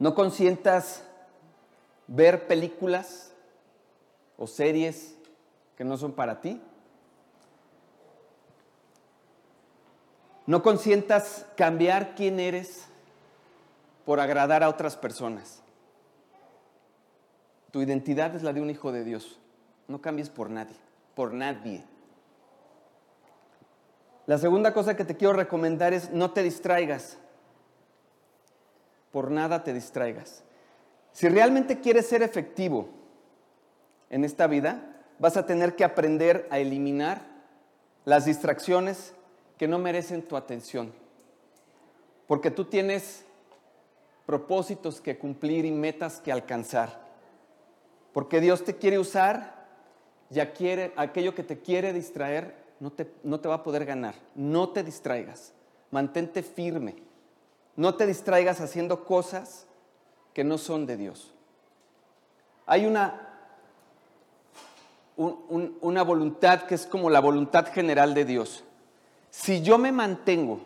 No 0.00 0.16
consientas 0.16 1.04
ver 2.08 2.48
películas 2.48 3.32
o 4.36 4.48
series 4.48 5.14
que 5.76 5.84
no 5.84 5.96
son 5.96 6.12
para 6.12 6.40
ti. 6.40 6.60
No 10.46 10.64
consientas 10.64 11.46
cambiar 11.56 12.16
quién 12.16 12.40
eres 12.40 12.86
por 14.04 14.18
agradar 14.18 14.64
a 14.64 14.68
otras 14.68 14.96
personas. 14.96 15.62
Tu 17.70 17.80
identidad 17.80 18.34
es 18.34 18.42
la 18.42 18.52
de 18.52 18.60
un 18.60 18.70
hijo 18.70 18.90
de 18.90 19.04
Dios. 19.04 19.38
No 19.86 20.00
cambies 20.00 20.28
por 20.30 20.50
nadie, 20.50 20.76
por 21.14 21.32
nadie. 21.32 21.84
La 24.26 24.38
segunda 24.38 24.72
cosa 24.72 24.96
que 24.96 25.04
te 25.04 25.16
quiero 25.16 25.32
recomendar 25.32 25.92
es 25.92 26.10
no 26.10 26.32
te 26.32 26.42
distraigas. 26.42 27.18
Por 29.10 29.30
nada 29.30 29.64
te 29.64 29.72
distraigas. 29.72 30.44
Si 31.12 31.28
realmente 31.28 31.80
quieres 31.80 32.06
ser 32.06 32.22
efectivo 32.22 32.88
en 34.08 34.24
esta 34.24 34.46
vida, 34.46 35.02
vas 35.18 35.36
a 35.36 35.46
tener 35.46 35.74
que 35.74 35.84
aprender 35.84 36.46
a 36.50 36.58
eliminar 36.58 37.22
las 38.04 38.24
distracciones 38.24 39.14
que 39.58 39.68
no 39.68 39.78
merecen 39.78 40.22
tu 40.22 40.36
atención. 40.36 40.92
Porque 42.26 42.50
tú 42.50 42.64
tienes 42.64 43.24
propósitos 44.24 45.00
que 45.00 45.18
cumplir 45.18 45.64
y 45.64 45.72
metas 45.72 46.20
que 46.20 46.30
alcanzar. 46.30 47.00
Porque 48.12 48.40
Dios 48.40 48.64
te 48.64 48.76
quiere 48.76 48.98
usar 48.98 49.66
y 50.30 50.38
aquello 50.38 51.34
que 51.34 51.42
te 51.42 51.58
quiere 51.60 51.92
distraer 51.92 52.59
no 52.80 52.90
te, 52.90 53.12
no 53.22 53.38
te 53.38 53.48
va 53.48 53.56
a 53.56 53.62
poder 53.62 53.84
ganar. 53.84 54.14
No 54.34 54.70
te 54.70 54.82
distraigas. 54.82 55.52
Mantente 55.90 56.42
firme. 56.42 56.96
No 57.76 57.94
te 57.94 58.06
distraigas 58.06 58.60
haciendo 58.60 59.04
cosas 59.04 59.66
que 60.32 60.42
no 60.42 60.58
son 60.58 60.86
de 60.86 60.96
Dios. 60.96 61.32
Hay 62.66 62.86
una, 62.86 63.28
una 65.16 66.02
voluntad 66.02 66.62
que 66.62 66.74
es 66.74 66.86
como 66.86 67.10
la 67.10 67.20
voluntad 67.20 67.66
general 67.66 68.14
de 68.14 68.24
Dios. 68.24 68.64
Si 69.30 69.62
yo 69.62 69.78
me 69.78 69.92
mantengo 69.92 70.60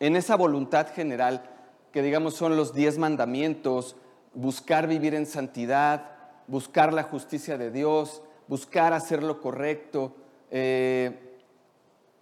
en 0.00 0.16
esa 0.16 0.36
voluntad 0.36 0.88
general, 0.88 1.50
que 1.92 2.02
digamos 2.02 2.34
son 2.34 2.56
los 2.56 2.74
diez 2.74 2.98
mandamientos, 2.98 3.96
buscar 4.32 4.86
vivir 4.86 5.14
en 5.14 5.26
santidad, 5.26 6.10
buscar 6.46 6.92
la 6.92 7.04
justicia 7.04 7.56
de 7.56 7.70
Dios, 7.70 8.22
buscar 8.48 8.92
hacer 8.92 9.22
lo 9.22 9.40
correcto, 9.40 10.14
eh, 10.50 11.23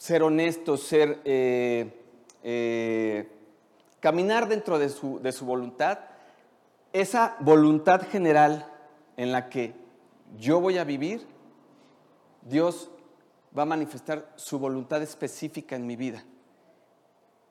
ser 0.02 0.24
honesto, 0.24 0.76
ser, 0.76 1.20
eh, 1.24 1.88
eh, 2.42 3.30
caminar 4.00 4.48
dentro 4.48 4.80
de 4.80 4.88
su, 4.88 5.20
de 5.20 5.30
su 5.30 5.46
voluntad, 5.46 6.00
esa 6.92 7.36
voluntad 7.38 8.02
general 8.08 8.66
en 9.16 9.30
la 9.30 9.48
que 9.48 9.74
yo 10.36 10.60
voy 10.60 10.78
a 10.78 10.82
vivir, 10.82 11.24
Dios 12.40 12.90
va 13.56 13.62
a 13.62 13.66
manifestar 13.66 14.28
su 14.34 14.58
voluntad 14.58 15.00
específica 15.02 15.76
en 15.76 15.86
mi 15.86 15.94
vida 15.94 16.24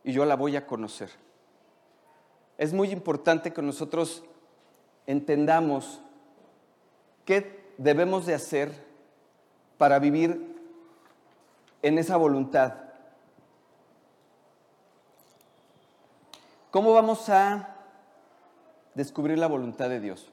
y 0.03 0.11
yo 0.11 0.25
la 0.25 0.35
voy 0.35 0.57
a 0.57 0.67
conocer. 0.67 1.09
Es 2.57 2.73
muy 2.73 2.91
importante 2.91 3.53
que 3.53 3.61
nosotros 3.61 4.25
entendamos 5.07 6.01
qué 7.23 7.71
debemos 7.77 8.25
de 8.25 8.33
hacer 8.33 8.73
para 9.77 9.99
vivir 9.99 10.50
en 11.81 11.97
esa 11.97 12.17
voluntad. 12.17 12.73
¿Cómo 16.71 16.93
vamos 16.93 17.27
a 17.29 17.71
descubrir 18.95 19.37
la 19.37 19.47
voluntad 19.47 19.89
de 19.89 19.99
Dios. 19.99 20.29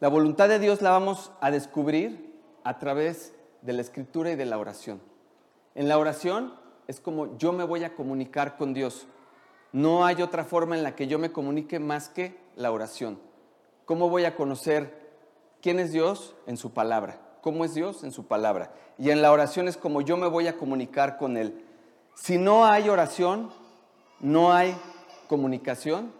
La 0.00 0.08
voluntad 0.08 0.48
de 0.48 0.58
Dios 0.58 0.82
la 0.82 0.90
vamos 0.90 1.32
a 1.40 1.50
descubrir 1.50 2.34
a 2.64 2.78
través 2.78 3.34
de 3.62 3.72
la 3.72 3.80
escritura 3.80 4.30
y 4.30 4.36
de 4.36 4.44
la 4.44 4.58
oración. 4.58 5.00
En 5.74 5.88
la 5.88 5.98
oración 5.98 6.54
es 6.86 7.00
como 7.00 7.36
yo 7.38 7.52
me 7.52 7.64
voy 7.64 7.84
a 7.84 7.94
comunicar 7.94 8.56
con 8.56 8.74
Dios. 8.74 9.06
No 9.72 10.04
hay 10.04 10.22
otra 10.22 10.44
forma 10.44 10.76
en 10.76 10.82
la 10.82 10.94
que 10.94 11.06
yo 11.06 11.18
me 11.18 11.32
comunique 11.32 11.78
más 11.78 12.08
que 12.08 12.38
la 12.56 12.70
oración. 12.70 13.18
¿Cómo 13.84 14.08
voy 14.08 14.24
a 14.24 14.36
conocer 14.36 15.10
quién 15.60 15.78
es 15.78 15.92
Dios? 15.92 16.34
En 16.46 16.56
su 16.56 16.72
palabra. 16.72 17.25
¿Cómo 17.46 17.64
es 17.64 17.74
Dios? 17.74 18.02
En 18.02 18.10
su 18.10 18.26
palabra. 18.26 18.72
Y 18.98 19.10
en 19.10 19.22
la 19.22 19.30
oración 19.30 19.68
es 19.68 19.76
como 19.76 20.00
yo 20.00 20.16
me 20.16 20.26
voy 20.26 20.48
a 20.48 20.56
comunicar 20.56 21.16
con 21.16 21.36
Él. 21.36 21.64
Si 22.16 22.38
no 22.38 22.66
hay 22.66 22.88
oración, 22.88 23.52
no 24.18 24.52
hay 24.52 24.76
comunicación 25.28 26.12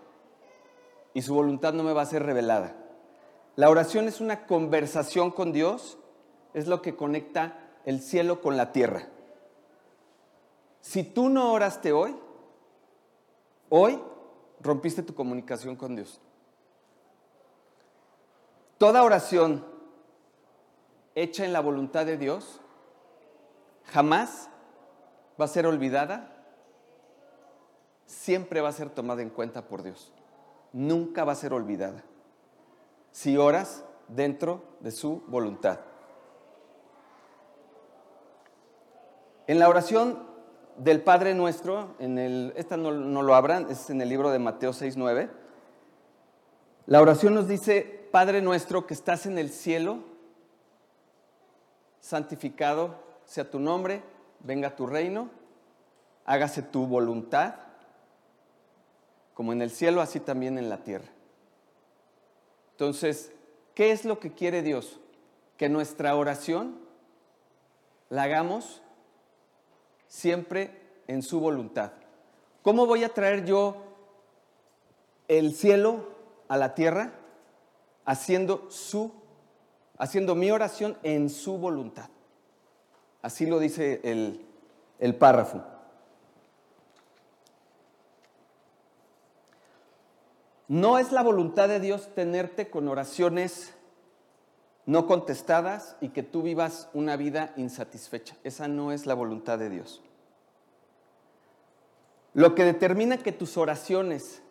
y 1.15 1.23
su 1.23 1.35
voluntad 1.35 1.73
no 1.73 1.83
me 1.83 1.93
va 1.93 2.03
a 2.03 2.07
ser 2.07 2.23
revelada. 2.23 2.77
La 3.57 3.69
oración 3.71 4.07
es 4.07 4.21
una 4.21 4.47
conversación 4.47 5.33
con 5.33 5.53
Dios, 5.53 5.99
es 6.55 6.69
lo 6.69 6.81
que 6.81 6.95
conecta 6.95 7.59
el 7.87 8.03
cielo 8.03 8.41
con 8.41 8.57
la 8.57 8.71
tierra. 8.71 9.09
Si 10.81 11.03
tú 11.03 11.29
no 11.29 11.53
oraste 11.53 11.91
hoy, 11.91 12.15
hoy 13.69 14.01
rompiste 14.61 15.03
tu 15.03 15.13
comunicación 15.13 15.75
con 15.75 15.97
Dios. 15.97 16.21
Toda 18.79 19.03
oración 19.03 19.75
hecha 21.17 21.45
en 21.45 21.53
la 21.53 21.61
voluntad 21.61 22.07
de 22.07 22.17
Dios 22.17 22.61
jamás 23.87 24.49
va 25.41 25.47
a 25.47 25.49
ser 25.49 25.67
olvidada, 25.67 26.33
siempre 28.07 28.61
va 28.61 28.69
a 28.69 28.73
ser 28.73 28.91
tomada 28.91 29.23
en 29.23 29.31
cuenta 29.31 29.67
por 29.67 29.83
Dios 29.83 30.13
nunca 30.77 31.25
va 31.25 31.33
a 31.33 31.37
ser 31.37 31.55
olvidada 31.55 32.05
si 33.11 33.39
oras 33.39 33.83
dentro 34.09 34.63
de 34.81 34.91
su 34.91 35.23
voluntad. 35.27 35.81
En 39.47 39.59
la 39.59 39.71
oración 39.71 40.23
del 40.77 41.01
Padre 41.01 41.33
Nuestro, 41.35 41.95
en 41.99 42.19
el, 42.19 42.53
esta 42.57 42.77
no, 42.77 42.93
no 42.93 43.23
lo 43.23 43.35
abran, 43.35 43.71
es 43.71 43.89
en 43.89 44.03
el 44.03 44.11
libro 44.11 44.31
de 44.31 44.39
Mateo 44.39 44.73
6.9, 44.73 45.31
la 46.85 47.01
oración 47.01 47.35
nos 47.35 47.49
dice, 47.49 48.09
Padre 48.13 48.43
Nuestro 48.43 48.87
que 48.87 48.93
estás 48.93 49.25
en 49.25 49.39
el 49.39 49.49
cielo, 49.49 50.01
santificado 52.07 52.95
sea 53.25 53.51
tu 53.51 53.59
nombre, 53.59 54.03
venga 54.41 54.77
tu 54.77 54.87
reino, 54.87 55.29
hágase 56.25 56.63
tu 56.63 56.87
voluntad 56.87 57.55
como 59.35 59.53
en 59.53 59.61
el 59.63 59.71
cielo, 59.71 60.01
así 60.01 60.21
también 60.21 60.59
en 60.59 60.69
la 60.69 60.85
tierra. 60.85 61.09
Entonces, 62.73 63.33
¿qué 63.75 63.91
es 63.91 64.05
lo 64.05 64.19
que 64.19 64.33
quiere 64.33 64.63
Dios? 64.63 65.01
que 65.57 65.69
nuestra 65.69 66.15
oración 66.17 66.79
la 68.09 68.25
hagamos 68.25 68.83
siempre 70.07 70.83
en 71.07 71.23
su 71.23 71.41
voluntad. 71.41 71.93
¿Cómo 72.63 72.87
voy 72.87 73.05
a 73.05 73.15
traer 73.15 73.45
yo 73.45 73.77
el 75.29 75.55
cielo 75.55 76.09
a 76.49 76.57
la 76.57 76.75
tierra? 76.75 77.13
Haciendo 78.05 78.71
su, 78.71 79.13
haciendo 79.99 80.35
mi 80.35 80.51
oración 80.51 80.97
en 81.03 81.31
su 81.31 81.59
voluntad. 81.59 82.09
Así 83.23 83.47
lo 83.47 83.59
dice 83.59 84.01
el, 84.05 85.15
párrafo. 85.17 85.65
No 90.69 90.99
es 90.99 91.13
la 91.13 91.23
voluntad 91.23 91.69
de 91.69 91.81
Dios 91.81 92.09
tenerte 92.15 92.71
con 92.71 92.89
oraciones 92.89 93.73
no 94.85 95.07
contestadas 95.07 95.97
y 96.01 96.11
que 96.11 96.23
tú 96.23 96.43
vivas 96.43 96.89
una 96.93 97.17
vida 97.17 97.53
insatisfecha. 97.57 98.37
Esa 98.45 98.69
no 98.69 98.93
es 98.93 99.07
la 99.07 99.15
voluntad 99.15 99.59
de 99.59 99.71
Dios. 99.71 100.03
Lo 102.35 102.55
que 102.55 102.65
determina 102.65 103.19
que 103.19 103.33
tus 103.33 103.57
oraciones 103.57 104.43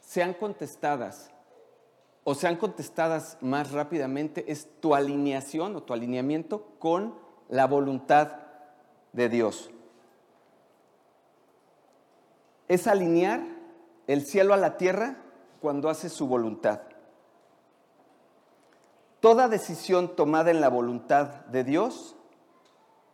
sean 0.00 0.34
contestadas 0.34 1.30
o 2.24 2.34
sean 2.34 2.56
contestadas 2.56 3.36
más 3.42 3.70
rápidamente 3.70 4.50
es 4.50 4.68
tu 4.80 4.94
alineación 4.94 5.76
o 5.76 5.82
tu 5.82 5.92
alineamiento 5.92 6.64
con 6.78 7.14
la 7.48 7.66
voluntad 7.66 8.32
de 9.12 9.28
Dios. 9.28 9.70
Es 12.66 12.86
alinear 12.86 13.42
el 14.06 14.24
cielo 14.24 14.54
a 14.54 14.56
la 14.56 14.78
tierra 14.78 15.18
cuando 15.60 15.90
hace 15.90 16.08
su 16.08 16.26
voluntad. 16.26 16.80
Toda 19.20 19.48
decisión 19.48 20.16
tomada 20.16 20.50
en 20.50 20.60
la 20.60 20.68
voluntad 20.68 21.46
de 21.46 21.64
Dios 21.64 22.16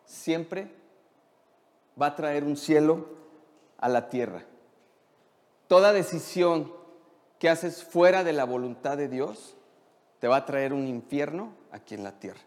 siempre 0.05 0.75
va 2.01 2.07
a 2.07 2.17
traer 2.17 2.45
un 2.45 2.57
cielo 2.57 3.07
a 3.79 3.89
la 3.89 4.09
tierra. 4.09 4.45
Toda 5.69 5.93
decisión 5.93 6.73
que 7.41 7.49
haces 7.49 7.83
fuera 7.83 8.23
de 8.23 8.35
la 8.35 8.45
voluntad 8.45 8.99
de 8.99 9.09
Dios 9.09 9.57
te 10.21 10.29
va 10.29 10.37
a 10.37 10.45
traer 10.45 10.75
un 10.75 10.87
infierno 10.87 11.55
aquí 11.73 11.95
en 11.95 12.05
la 12.05 12.13
tierra. 12.13 12.41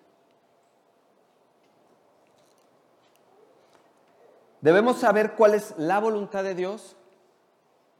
Debemos 4.61 4.99
saber 4.99 5.33
cuál 5.33 5.55
es 5.55 5.73
la 5.77 5.99
voluntad 5.99 6.43
de 6.43 6.53
Dios, 6.53 6.95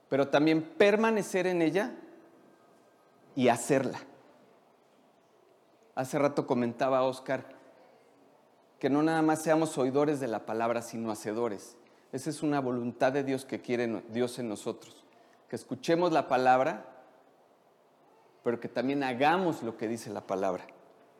pero 0.07 0.27
también 0.29 0.61
permanecer 0.61 1.47
en 1.47 1.63
ella 1.63 1.91
y 3.35 3.47
hacerla. 3.47 3.99
Hace 5.95 6.19
rato 6.19 6.45
comentaba 6.45 7.03
Oscar 7.03 7.43
que 8.77 8.91
no 8.91 9.01
nada 9.01 9.23
más 9.23 9.41
seamos 9.41 9.77
oidores 9.79 10.19
de 10.19 10.27
la 10.27 10.45
palabra, 10.45 10.83
sino 10.83 11.11
hacedores. 11.11 11.75
Esa 12.11 12.29
es 12.29 12.43
una 12.43 12.59
voluntad 12.59 13.11
de 13.11 13.23
Dios 13.23 13.45
que 13.45 13.61
quiere 13.61 14.03
Dios 14.09 14.37
en 14.37 14.47
nosotros. 14.47 15.02
Que 15.53 15.57
escuchemos 15.57 16.11
la 16.11 16.27
palabra, 16.27 16.83
pero 18.43 18.59
que 18.59 18.67
también 18.67 19.03
hagamos 19.03 19.61
lo 19.61 19.77
que 19.77 19.87
dice 19.87 20.09
la 20.09 20.21
palabra. 20.21 20.65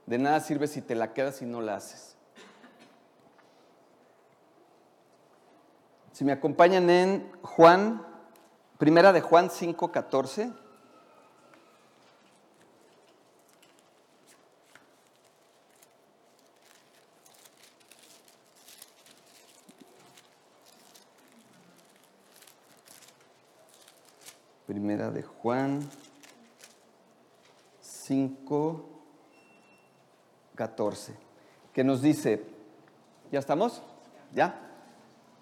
De 0.08 0.18
nada 0.18 0.40
sirve 0.40 0.66
si 0.66 0.82
te 0.82 0.96
la 0.96 1.14
quedas 1.14 1.44
y 1.44 1.46
no 1.46 1.62
la 1.62 1.76
haces. 1.76 2.18
Si 6.14 6.26
me 6.26 6.32
acompañan 6.32 6.90
en 6.90 7.32
Juan, 7.44 8.04
primera 8.80 9.14
de 9.14 9.22
Juan 9.22 9.52
5, 9.52 9.92
14. 9.92 10.52
Primera 24.74 25.12
de 25.12 25.22
Juan 25.22 25.82
5, 27.80 28.84
14, 30.56 31.14
que 31.72 31.84
nos 31.84 32.02
dice, 32.02 32.44
¿ya 33.32 33.38
estamos? 33.38 33.84
¿Ya? 34.34 34.60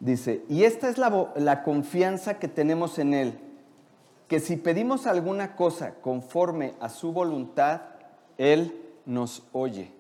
Dice, 0.02 0.44
y 0.50 0.66
esta 0.66 0.90
es 0.90 0.98
la, 0.98 1.32
la 1.38 1.64
confianza 1.64 2.40
que 2.40 2.50
tenemos 2.50 3.00
en 3.00 3.14
Él, 3.14 3.40
que 4.28 4.42
si 4.42 4.58
pedimos 4.58 5.08
alguna 5.08 5.56
cosa 5.56 5.94
conforme 6.02 6.74
a 6.82 6.90
su 6.90 7.14
voluntad, 7.14 7.84
Él 8.38 8.82
nos 9.06 9.44
oye. 9.54 9.94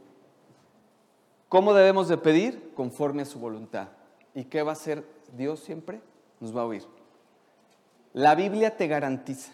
¿Cómo 1.48 1.74
debemos 1.74 2.10
de 2.10 2.18
pedir? 2.18 2.74
Conforme 2.76 3.22
a 3.22 3.26
su 3.26 3.40
voluntad. 3.40 3.88
¿Y 4.36 4.44
qué 4.44 4.62
va 4.62 4.72
a 4.72 4.74
hacer 4.74 5.06
Dios 5.38 5.62
siempre? 5.62 6.02
Nos 6.42 6.54
va 6.54 6.64
a 6.64 6.66
oír. 6.66 6.84
La 8.14 8.36
Biblia 8.36 8.76
te 8.76 8.88
garantiza 8.88 9.54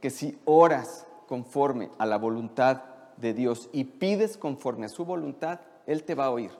que 0.00 0.10
si 0.10 0.38
oras 0.44 1.06
conforme 1.26 1.90
a 1.98 2.06
la 2.06 2.16
voluntad 2.16 2.82
de 3.16 3.34
Dios 3.34 3.68
y 3.72 3.84
pides 3.84 4.38
conforme 4.38 4.86
a 4.86 4.88
su 4.88 5.04
voluntad, 5.04 5.60
Él 5.86 6.04
te 6.04 6.14
va 6.14 6.26
a 6.26 6.30
oír. 6.30 6.50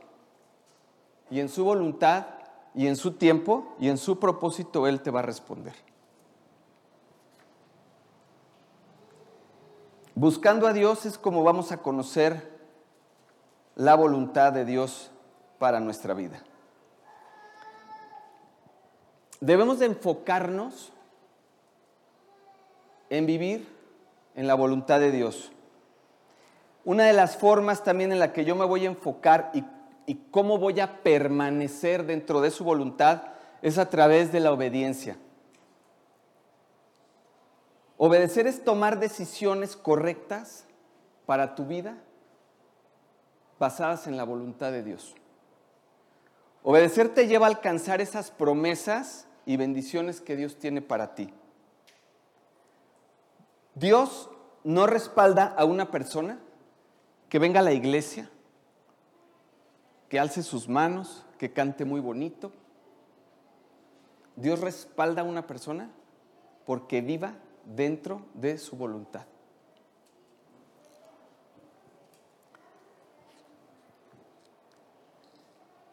Y 1.30 1.40
en 1.40 1.48
su 1.48 1.64
voluntad 1.64 2.26
y 2.74 2.86
en 2.86 2.96
su 2.96 3.12
tiempo 3.12 3.74
y 3.78 3.88
en 3.88 3.96
su 3.96 4.18
propósito 4.18 4.86
Él 4.86 5.00
te 5.00 5.10
va 5.10 5.20
a 5.20 5.22
responder. 5.22 5.74
Buscando 10.14 10.66
a 10.66 10.72
Dios 10.72 11.06
es 11.06 11.16
como 11.16 11.44
vamos 11.44 11.72
a 11.72 11.78
conocer 11.78 12.58
la 13.76 13.94
voluntad 13.94 14.52
de 14.52 14.64
Dios 14.64 15.10
para 15.58 15.80
nuestra 15.80 16.12
vida 16.12 16.42
debemos 19.40 19.78
de 19.78 19.86
enfocarnos 19.86 20.92
en 23.10 23.26
vivir 23.26 23.66
en 24.34 24.46
la 24.46 24.54
voluntad 24.54 25.00
de 25.00 25.10
Dios. 25.10 25.52
Una 26.84 27.04
de 27.04 27.12
las 27.12 27.36
formas 27.36 27.84
también 27.84 28.12
en 28.12 28.18
la 28.18 28.32
que 28.32 28.44
yo 28.44 28.56
me 28.56 28.64
voy 28.64 28.84
a 28.84 28.88
enfocar 28.90 29.50
y, 29.54 29.64
cómo 30.30 30.56
voy 30.56 30.80
a 30.80 31.02
permanecer 31.02 32.06
dentro 32.06 32.40
de 32.40 32.50
su 32.50 32.64
voluntad 32.64 33.24
es 33.60 33.76
a 33.76 33.90
través 33.90 34.32
de 34.32 34.40
la 34.40 34.52
obediencia. 34.52 35.18
Obedecer 37.98 38.46
es 38.46 38.64
tomar 38.64 39.00
decisiones 39.00 39.76
correctas 39.76 40.64
para 41.26 41.54
tu 41.54 41.66
vida 41.66 41.98
basadas 43.58 44.06
en 44.06 44.16
la 44.16 44.24
voluntad 44.24 44.72
de 44.72 44.82
Dios. 44.82 45.14
Obedecer 46.62 47.14
te 47.14 47.26
lleva 47.26 47.46
a 47.46 47.50
alcanzar 47.50 48.00
esas 48.00 48.30
promesas 48.30 49.26
y 49.46 49.56
bendiciones 49.56 50.20
que 50.20 50.36
Dios 50.36 50.58
tiene 50.58 50.82
para 50.82 51.14
ti. 51.14 51.32
Dios 53.74 54.28
no 54.64 54.86
respalda 54.86 55.54
a 55.56 55.64
una 55.64 55.90
persona 55.90 56.38
que 57.28 57.38
venga 57.38 57.60
a 57.60 57.62
la 57.62 57.72
iglesia, 57.72 58.28
que 60.08 60.18
alce 60.18 60.42
sus 60.42 60.68
manos, 60.68 61.24
que 61.38 61.52
cante 61.52 61.84
muy 61.84 62.00
bonito. 62.00 62.52
Dios 64.36 64.60
respalda 64.60 65.22
a 65.22 65.24
una 65.24 65.46
persona 65.46 65.90
porque 66.66 67.00
viva 67.00 67.34
dentro 67.64 68.26
de 68.34 68.58
su 68.58 68.76
voluntad. 68.76 69.26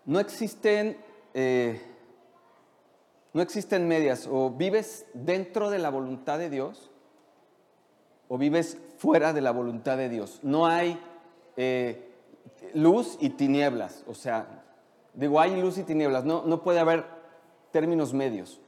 No 0.05 0.19
existen 0.19 0.97
eh, 1.33 1.81
no 3.35 3.41
existen 3.41 3.85
medias, 3.89 4.29
o 4.31 4.49
vives 4.49 5.05
dentro 5.13 5.69
de 5.69 5.77
la 5.77 5.89
voluntad 5.89 6.39
de 6.39 6.49
Dios 6.49 6.89
o 8.29 8.37
vives 8.37 8.77
fuera 8.97 9.33
de 9.33 9.41
la 9.41 9.51
voluntad 9.51 9.97
de 9.97 10.07
Dios. 10.07 10.39
No 10.41 10.65
hay 10.65 10.97
eh, 11.57 12.13
luz 12.73 13.17
y 13.19 13.31
tinieblas, 13.31 14.05
o 14.07 14.13
sea, 14.13 14.63
digo, 15.13 15.41
hay 15.41 15.59
luz 15.59 15.77
y 15.77 15.83
tinieblas, 15.83 16.23
no, 16.23 16.43
no 16.45 16.63
puede 16.63 16.79
haber 16.79 17.03
términos 17.73 18.13
medios. 18.13 18.61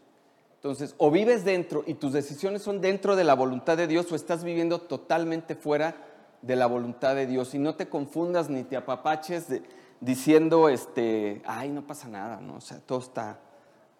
Entonces, 0.55 0.95
o 0.97 1.11
vives 1.11 1.45
dentro 1.45 1.85
y 1.87 1.93
tus 1.93 2.11
decisiones 2.11 2.61
son 2.61 2.81
dentro 2.81 3.15
de 3.15 3.23
la 3.23 3.35
voluntad 3.35 3.77
de 3.77 3.87
Dios 3.87 4.11
o 4.11 4.15
estás 4.15 4.43
viviendo 4.43 4.81
totalmente 4.81 5.55
fuera 5.55 5.95
de 6.41 6.57
la 6.57 6.67
voluntad 6.67 7.15
de 7.15 7.25
Dios. 7.25 7.55
Y 7.55 7.59
no 7.59 7.75
te 7.75 7.87
confundas 7.87 8.49
ni 8.49 8.65
te 8.65 8.75
apapaches 8.75 9.47
diciendo, 9.99 10.69
este, 10.69 11.41
ay, 11.45 11.69
no 11.69 11.85
pasa 11.85 12.07
nada, 12.07 12.39
¿no? 12.39 12.55
O 12.55 12.61
sea, 12.61 12.79
todo 12.79 12.99
está, 12.99 13.39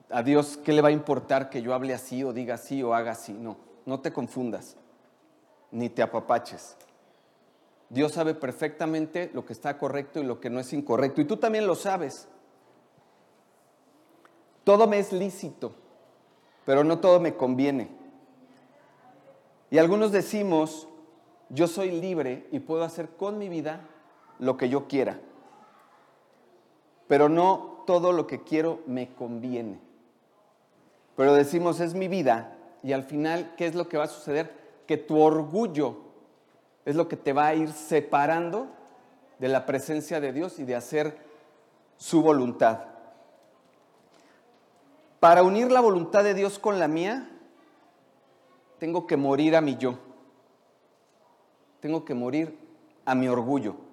a 0.10 0.24
Dios, 0.24 0.58
¿qué 0.64 0.74
le 0.74 0.82
va 0.82 0.90
a 0.90 0.92
importar 0.92 1.50
que 1.50 1.62
yo 1.62 1.74
hable 1.74 1.94
así 1.94 2.24
o 2.24 2.34
diga 2.34 2.56
así 2.56 2.82
o 2.84 2.94
haga 2.94 3.12
así? 3.12 3.34
No, 3.34 3.58
no 3.86 4.00
te 4.00 4.14
confundas, 4.14 4.78
ni 5.72 5.90
te 5.90 6.02
apapaches. 6.02 6.78
Dios 7.90 8.14
sabe 8.14 8.34
perfectamente 8.34 9.32
lo 9.34 9.46
que 9.46 9.54
está 9.54 9.78
correcto 9.78 10.20
y 10.20 10.24
lo 10.24 10.40
que 10.40 10.50
no 10.50 10.60
es 10.60 10.74
incorrecto. 10.74 11.22
Y 11.22 11.26
tú 11.26 11.38
también 11.38 11.68
lo 11.68 11.76
sabes. 11.76 12.28
Todo 14.64 14.88
me 14.88 15.00
es 15.00 15.14
lícito, 15.14 15.74
pero 16.66 16.84
no 16.84 17.00
todo 17.00 17.22
me 17.22 17.36
conviene. 17.36 17.90
Y 19.70 19.78
algunos 19.78 20.12
decimos, 20.12 20.88
yo 21.50 21.68
soy 21.68 21.92
libre 21.92 22.48
y 22.52 22.60
puedo 22.60 22.84
hacer 22.84 23.10
con 23.10 23.38
mi 23.38 23.48
vida 23.48 23.82
lo 24.40 24.58
que 24.58 24.68
yo 24.68 24.88
quiera. 24.88 25.20
Pero 27.08 27.30
no 27.30 27.84
todo 27.86 28.12
lo 28.12 28.28
que 28.28 28.44
quiero 28.44 28.82
me 28.86 29.14
conviene. 29.14 29.80
Pero 31.16 31.34
decimos, 31.34 31.80
es 31.80 31.94
mi 31.94 32.08
vida. 32.08 32.56
Y 32.84 32.94
al 32.94 33.04
final, 33.04 33.54
¿qué 33.58 33.66
es 33.66 33.76
lo 33.76 33.90
que 33.90 33.98
va 33.98 34.04
a 34.04 34.08
suceder? 34.08 34.52
Que 34.86 34.98
tu 34.98 35.20
orgullo 35.20 35.98
es 36.86 36.96
lo 36.96 37.08
que 37.08 37.18
te 37.18 37.34
va 37.34 37.48
a 37.48 37.56
ir 37.56 37.72
separando 37.72 38.68
de 39.40 39.48
la 39.48 39.66
presencia 39.66 40.20
de 40.20 40.34
Dios 40.34 40.60
y 40.60 40.64
de 40.64 40.76
hacer 40.76 41.18
su 41.98 42.22
voluntad. 42.22 42.80
Para 45.20 45.44
unir 45.44 45.72
la 45.72 45.82
voluntad 45.82 46.24
de 46.24 46.34
Dios 46.34 46.60
con 46.60 46.80
la 46.80 46.88
mía, 46.88 47.30
tengo 48.78 49.08
que 49.08 49.18
morir 49.18 49.56
a 49.56 49.62
mi 49.62 49.76
yo. 49.78 49.98
Tengo 51.80 52.06
que 52.06 52.14
morir 52.14 52.58
a 53.06 53.16
mi 53.16 53.28
orgullo. 53.28 53.87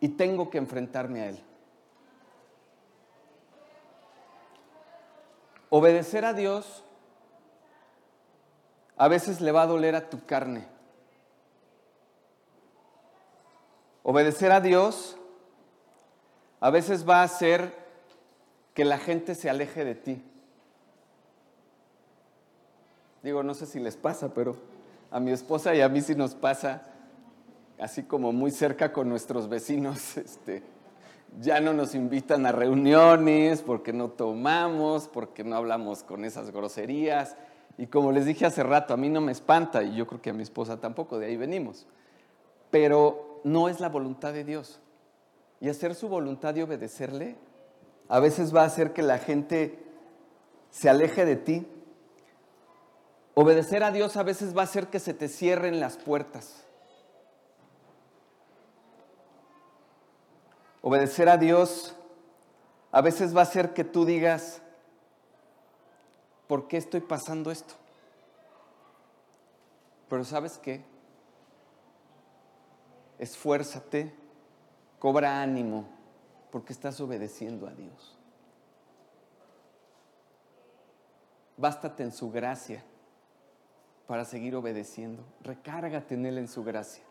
Y 0.00 0.10
tengo 0.10 0.50
que 0.50 0.58
enfrentarme 0.58 1.20
a 1.20 1.28
él. 1.30 1.42
Obedecer 5.70 6.24
a 6.24 6.32
Dios 6.32 6.84
a 8.96 9.08
veces 9.08 9.40
le 9.40 9.52
va 9.52 9.62
a 9.62 9.66
doler 9.66 9.94
a 9.94 10.08
tu 10.08 10.24
carne. 10.24 10.66
Obedecer 14.02 14.52
a 14.52 14.60
Dios 14.60 15.16
a 16.60 16.70
veces 16.70 17.08
va 17.08 17.20
a 17.20 17.24
hacer 17.24 17.74
que 18.72 18.84
la 18.84 18.98
gente 18.98 19.34
se 19.34 19.50
aleje 19.50 19.84
de 19.84 19.94
ti. 19.94 20.22
Digo, 23.22 23.42
no 23.42 23.54
sé 23.54 23.66
si 23.66 23.80
les 23.80 23.96
pasa, 23.96 24.32
pero 24.32 24.56
a 25.10 25.20
mi 25.20 25.32
esposa 25.32 25.74
y 25.74 25.80
a 25.80 25.88
mí 25.88 26.00
sí 26.00 26.14
nos 26.14 26.34
pasa, 26.34 26.82
así 27.78 28.04
como 28.04 28.32
muy 28.32 28.50
cerca 28.50 28.92
con 28.92 29.08
nuestros 29.08 29.48
vecinos, 29.48 30.16
este, 30.16 30.62
ya 31.40 31.60
no 31.60 31.72
nos 31.72 31.94
invitan 31.94 32.46
a 32.46 32.52
reuniones 32.52 33.62
porque 33.62 33.92
no 33.92 34.10
tomamos, 34.10 35.08
porque 35.08 35.44
no 35.44 35.56
hablamos 35.56 36.02
con 36.02 36.24
esas 36.24 36.50
groserías. 36.50 37.36
Y 37.78 37.88
como 37.88 38.12
les 38.12 38.24
dije 38.24 38.46
hace 38.46 38.62
rato, 38.62 38.94
a 38.94 38.96
mí 38.96 39.08
no 39.08 39.20
me 39.20 39.32
espanta 39.32 39.82
y 39.82 39.96
yo 39.96 40.06
creo 40.06 40.22
que 40.22 40.30
a 40.30 40.34
mi 40.34 40.42
esposa 40.42 40.80
tampoco, 40.80 41.18
de 41.18 41.26
ahí 41.26 41.36
venimos. 41.36 41.86
Pero 42.70 43.40
no 43.44 43.68
es 43.68 43.80
la 43.80 43.88
voluntad 43.88 44.32
de 44.32 44.44
Dios. 44.44 44.80
Y 45.60 45.68
hacer 45.68 45.94
su 45.94 46.08
voluntad 46.08 46.54
y 46.56 46.62
obedecerle 46.62 47.36
a 48.08 48.20
veces 48.20 48.54
va 48.54 48.62
a 48.62 48.66
hacer 48.66 48.92
que 48.92 49.02
la 49.02 49.18
gente 49.18 49.78
se 50.70 50.88
aleje 50.88 51.24
de 51.24 51.36
ti. 51.36 51.66
Obedecer 53.34 53.82
a 53.82 53.90
Dios 53.90 54.16
a 54.16 54.22
veces 54.22 54.56
va 54.56 54.62
a 54.62 54.64
hacer 54.64 54.88
que 54.88 55.00
se 55.00 55.12
te 55.12 55.28
cierren 55.28 55.80
las 55.80 55.96
puertas. 55.96 56.65
Obedecer 60.86 61.28
a 61.28 61.36
Dios 61.36 61.96
a 62.92 63.00
veces 63.00 63.34
va 63.34 63.40
a 63.40 63.42
hacer 63.42 63.74
que 63.74 63.82
tú 63.82 64.04
digas, 64.04 64.62
¿por 66.46 66.68
qué 66.68 66.76
estoy 66.76 67.00
pasando 67.00 67.50
esto? 67.50 67.74
Pero 70.08 70.22
¿sabes 70.22 70.58
qué? 70.58 70.84
Esfuérzate, 73.18 74.14
cobra 75.00 75.42
ánimo, 75.42 75.88
porque 76.52 76.72
estás 76.72 77.00
obedeciendo 77.00 77.66
a 77.66 77.72
Dios. 77.72 78.16
Bástate 81.56 82.04
en 82.04 82.12
su 82.12 82.30
gracia 82.30 82.84
para 84.06 84.24
seguir 84.24 84.54
obedeciendo. 84.54 85.24
Recárgate 85.42 86.14
en 86.14 86.26
Él 86.26 86.38
en 86.38 86.46
su 86.46 86.62
gracia. 86.62 87.02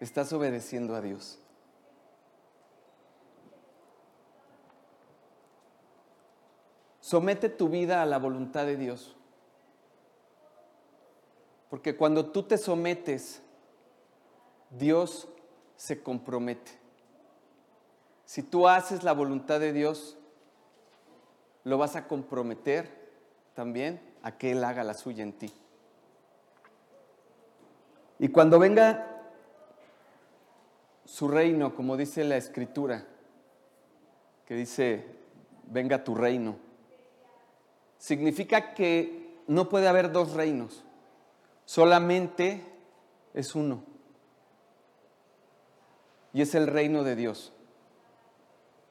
Estás 0.00 0.34
obedeciendo 0.34 0.94
a 0.94 1.00
Dios. 1.00 1.40
Somete 7.08 7.48
tu 7.48 7.70
vida 7.70 8.02
a 8.02 8.04
la 8.04 8.18
voluntad 8.18 8.66
de 8.66 8.76
Dios. 8.76 9.16
Porque 11.70 11.96
cuando 11.96 12.32
tú 12.32 12.42
te 12.42 12.58
sometes, 12.58 13.40
Dios 14.68 15.26
se 15.74 16.02
compromete. 16.02 16.70
Si 18.26 18.42
tú 18.42 18.68
haces 18.68 19.04
la 19.04 19.14
voluntad 19.14 19.58
de 19.58 19.72
Dios, 19.72 20.18
lo 21.64 21.78
vas 21.78 21.96
a 21.96 22.06
comprometer 22.06 23.10
también 23.54 24.02
a 24.22 24.36
que 24.36 24.52
Él 24.52 24.62
haga 24.62 24.84
la 24.84 24.92
suya 24.92 25.22
en 25.22 25.32
ti. 25.32 25.50
Y 28.18 28.28
cuando 28.28 28.58
venga 28.58 29.22
su 31.06 31.26
reino, 31.26 31.74
como 31.74 31.96
dice 31.96 32.22
la 32.24 32.36
escritura, 32.36 33.06
que 34.44 34.54
dice, 34.54 35.06
venga 35.70 36.04
tu 36.04 36.14
reino 36.14 36.67
significa 37.98 38.74
que 38.74 39.42
no 39.46 39.68
puede 39.68 39.88
haber 39.88 40.12
dos 40.12 40.32
reinos, 40.32 40.84
solamente 41.64 42.64
es 43.34 43.54
uno. 43.54 43.82
Y 46.32 46.42
es 46.42 46.54
el 46.54 46.66
reino 46.66 47.04
de 47.04 47.16
Dios. 47.16 47.52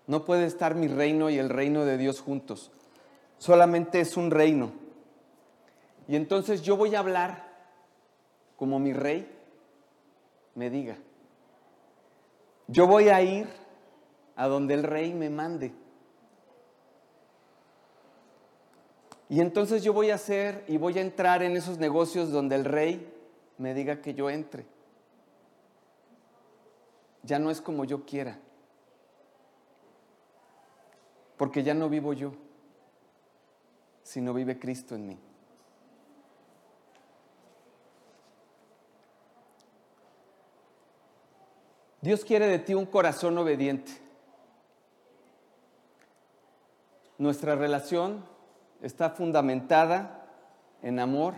No 0.08 0.26
puede 0.26 0.46
estar 0.46 0.76
mi 0.76 0.88
reino 0.88 1.30
y 1.30 1.38
el 1.38 1.50
reino 1.50 1.86
de 1.86 1.98
Dios 1.98 2.22
juntos. 2.22 2.72
Solamente 3.38 4.00
es 4.00 4.18
un 4.18 4.32
reino. 4.32 4.72
Y 6.08 6.16
entonces 6.16 6.62
yo 6.62 6.78
voy 6.78 6.96
a 6.96 7.00
hablar 7.00 7.48
como 8.56 8.80
mi 8.80 8.94
rey 8.94 9.32
me 10.56 10.70
diga. 10.70 10.98
Yo 12.68 12.88
voy 12.88 13.10
a 13.10 13.22
ir 13.22 13.48
a 14.36 14.48
donde 14.48 14.74
el 14.74 14.84
rey 14.84 15.14
me 15.14 15.30
mande. 15.30 15.72
Y 19.30 19.42
entonces 19.42 19.84
yo 19.84 19.92
voy 19.92 20.10
a 20.10 20.16
hacer 20.16 20.64
y 20.68 20.78
voy 20.78 20.98
a 20.98 21.02
entrar 21.02 21.44
en 21.44 21.58
esos 21.58 21.78
negocios 21.78 22.32
donde 22.32 22.56
el 22.56 22.64
rey 22.64 23.14
me 23.58 23.74
diga 23.74 24.02
que 24.02 24.14
yo 24.14 24.30
entre. 24.30 24.66
Ya 27.24 27.38
no 27.40 27.52
es 27.52 27.60
como 27.60 27.84
yo 27.84 28.06
quiera. 28.06 28.40
Porque 31.36 31.62
ya 31.62 31.74
no 31.74 31.90
vivo 31.90 32.14
yo, 32.14 32.34
sino 34.02 34.34
vive 34.34 34.58
Cristo 34.58 34.96
en 34.96 35.08
mí. 35.08 35.20
Dios 42.02 42.24
quiere 42.24 42.48
de 42.48 42.60
ti 42.60 42.74
un 42.74 42.86
corazón 42.86 43.38
obediente. 43.38 43.92
Nuestra 47.18 47.56
relación 47.56 48.24
está 48.82 49.10
fundamentada 49.10 50.26
en 50.82 51.00
amor 51.00 51.36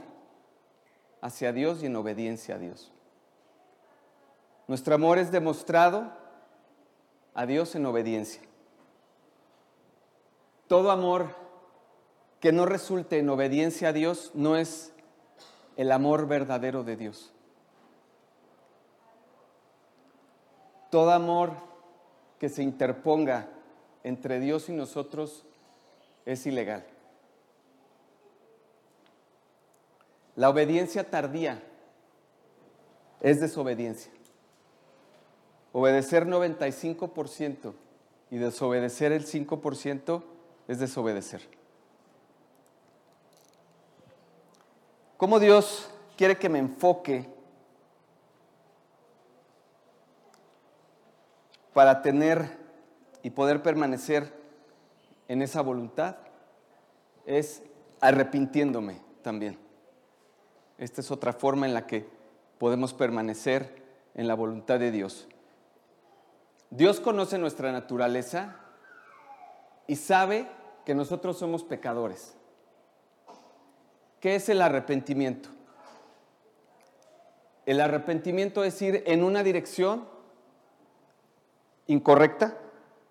hacia 1.21 1.51
Dios 1.51 1.83
y 1.83 1.87
en 1.87 1.95
obediencia 1.95 2.55
a 2.55 2.59
Dios. 2.59 2.91
Nuestro 4.67 4.95
amor 4.95 5.17
es 5.17 5.31
demostrado 5.31 6.11
a 7.33 7.45
Dios 7.45 7.75
en 7.75 7.85
obediencia. 7.85 8.41
Todo 10.67 10.91
amor 10.91 11.35
que 12.39 12.51
no 12.51 12.65
resulte 12.65 13.17
en 13.17 13.29
obediencia 13.29 13.89
a 13.89 13.93
Dios 13.93 14.31
no 14.33 14.55
es 14.55 14.93
el 15.75 15.91
amor 15.91 16.27
verdadero 16.27 16.83
de 16.83 16.95
Dios. 16.95 17.33
Todo 20.89 21.11
amor 21.11 21.53
que 22.39 22.49
se 22.49 22.63
interponga 22.63 23.47
entre 24.03 24.39
Dios 24.39 24.69
y 24.69 24.73
nosotros 24.73 25.45
es 26.25 26.45
ilegal. 26.45 26.85
La 30.39 30.47
obediencia 30.47 31.03
tardía 31.03 31.61
es 33.19 33.41
desobediencia. 33.41 34.09
Obedecer 35.73 36.25
95% 36.25 37.73
y 38.31 38.37
desobedecer 38.37 39.11
el 39.11 39.25
5% 39.25 40.23
es 40.69 40.79
desobedecer. 40.79 41.41
¿Cómo 45.17 45.41
Dios 45.41 45.89
quiere 46.15 46.37
que 46.37 46.47
me 46.47 46.59
enfoque 46.59 47.29
para 51.73 52.01
tener 52.01 52.57
y 53.23 53.31
poder 53.31 53.61
permanecer 53.61 54.33
en 55.27 55.41
esa 55.41 55.59
voluntad? 55.59 56.15
Es 57.25 57.61
arrepintiéndome 57.99 59.01
también. 59.21 59.68
Esta 60.79 61.01
es 61.01 61.11
otra 61.11 61.33
forma 61.33 61.67
en 61.67 61.75
la 61.75 61.85
que 61.85 62.09
podemos 62.57 62.95
permanecer 62.95 63.83
en 64.15 64.27
la 64.27 64.33
voluntad 64.33 64.79
de 64.79 64.89
Dios. 64.89 65.27
Dios 66.71 66.99
conoce 66.99 67.37
nuestra 67.37 67.71
naturaleza 67.71 68.55
y 69.85 69.95
sabe 69.95 70.47
que 70.85 70.95
nosotros 70.95 71.37
somos 71.37 71.63
pecadores. 71.63 72.35
¿Qué 74.19 74.35
es 74.35 74.49
el 74.49 74.61
arrepentimiento? 74.61 75.49
el 77.69 77.81
arrepentimiento 77.81 78.63
es 78.63 78.81
ir 78.81 79.03
en 79.05 79.23
una 79.23 79.43
dirección 79.43 80.07
incorrecta, 81.85 82.57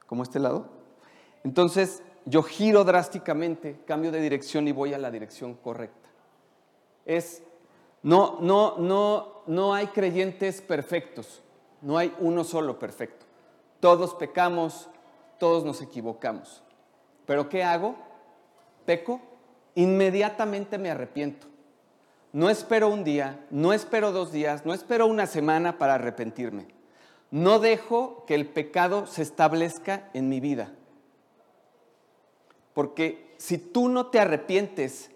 como 0.06 0.24
este 0.24 0.40
lado. 0.40 0.66
Entonces 1.44 2.02
yo 2.24 2.42
giro 2.42 2.82
drásticamente, 2.82 3.78
cambio 3.86 4.10
de 4.10 4.20
dirección 4.20 4.66
y 4.66 4.72
voy 4.72 4.94
a 4.94 4.98
la 4.98 5.12
dirección 5.12 5.54
correcta. 5.54 6.08
Es, 7.06 7.44
no, 8.02 8.38
no, 8.40 8.76
no, 8.78 9.42
no 9.46 9.74
hay 9.74 9.88
creyentes 9.88 10.60
perfectos, 10.60 11.42
no 11.82 11.98
hay 11.98 12.14
uno 12.20 12.44
solo 12.44 12.78
perfecto. 12.78 13.26
Todos 13.80 14.14
pecamos, 14.14 14.88
todos 15.38 15.64
nos 15.64 15.80
equivocamos. 15.82 16.62
Pero 17.26 17.48
¿qué 17.48 17.62
hago? 17.62 17.96
Peco, 18.84 19.20
inmediatamente 19.74 20.78
me 20.78 20.90
arrepiento. 20.90 21.46
No 22.32 22.50
espero 22.50 22.88
un 22.88 23.04
día, 23.04 23.44
no 23.50 23.72
espero 23.72 24.12
dos 24.12 24.32
días, 24.32 24.66
no 24.66 24.74
espero 24.74 25.06
una 25.06 25.26
semana 25.26 25.78
para 25.78 25.94
arrepentirme. 25.94 26.68
No 27.30 27.58
dejo 27.58 28.24
que 28.26 28.34
el 28.34 28.48
pecado 28.48 29.06
se 29.06 29.22
establezca 29.22 30.08
en 30.14 30.28
mi 30.28 30.40
vida. 30.40 30.72
Porque 32.74 33.34
si 33.38 33.58
tú 33.58 33.88
no 33.88 34.06
te 34.06 34.20
arrepientes, 34.20 35.10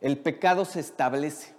el 0.00 0.18
pecado 0.18 0.64
se 0.64 0.80
establece. 0.80 1.53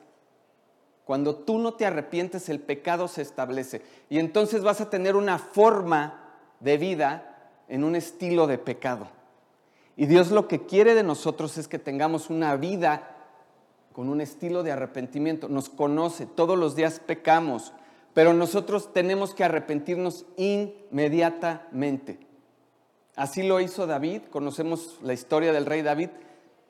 Cuando 1.05 1.35
tú 1.35 1.59
no 1.59 1.75
te 1.75 1.85
arrepientes, 1.85 2.49
el 2.49 2.59
pecado 2.59 3.07
se 3.07 3.21
establece. 3.21 3.83
Y 4.09 4.17
entonces 4.17 4.63
vas 4.63 4.81
a 4.81 4.89
tener 4.89 5.15
una 5.15 5.37
forma 5.37 6.23
de 6.59 6.77
vida 6.77 7.53
en 7.67 7.83
un 7.83 7.95
estilo 7.95 8.47
de 8.47 8.57
pecado. 8.57 9.07
Y 9.95 10.07
Dios 10.07 10.31
lo 10.31 10.47
que 10.47 10.65
quiere 10.65 10.95
de 10.95 11.03
nosotros 11.03 11.57
es 11.57 11.67
que 11.67 11.79
tengamos 11.79 12.31
una 12.31 12.55
vida 12.55 13.15
con 13.93 14.09
un 14.09 14.19
estilo 14.19 14.63
de 14.63 14.71
arrepentimiento. 14.71 15.47
Nos 15.47 15.69
conoce, 15.69 16.25
todos 16.25 16.57
los 16.57 16.75
días 16.75 16.99
pecamos, 16.99 17.71
pero 18.13 18.33
nosotros 18.33 18.91
tenemos 18.91 19.35
que 19.35 19.43
arrepentirnos 19.43 20.25
inmediatamente. 20.37 22.19
Así 23.15 23.43
lo 23.43 23.61
hizo 23.61 23.85
David, 23.85 24.23
conocemos 24.31 24.99
la 25.03 25.13
historia 25.13 25.53
del 25.53 25.67
rey 25.67 25.83
David. 25.83 26.09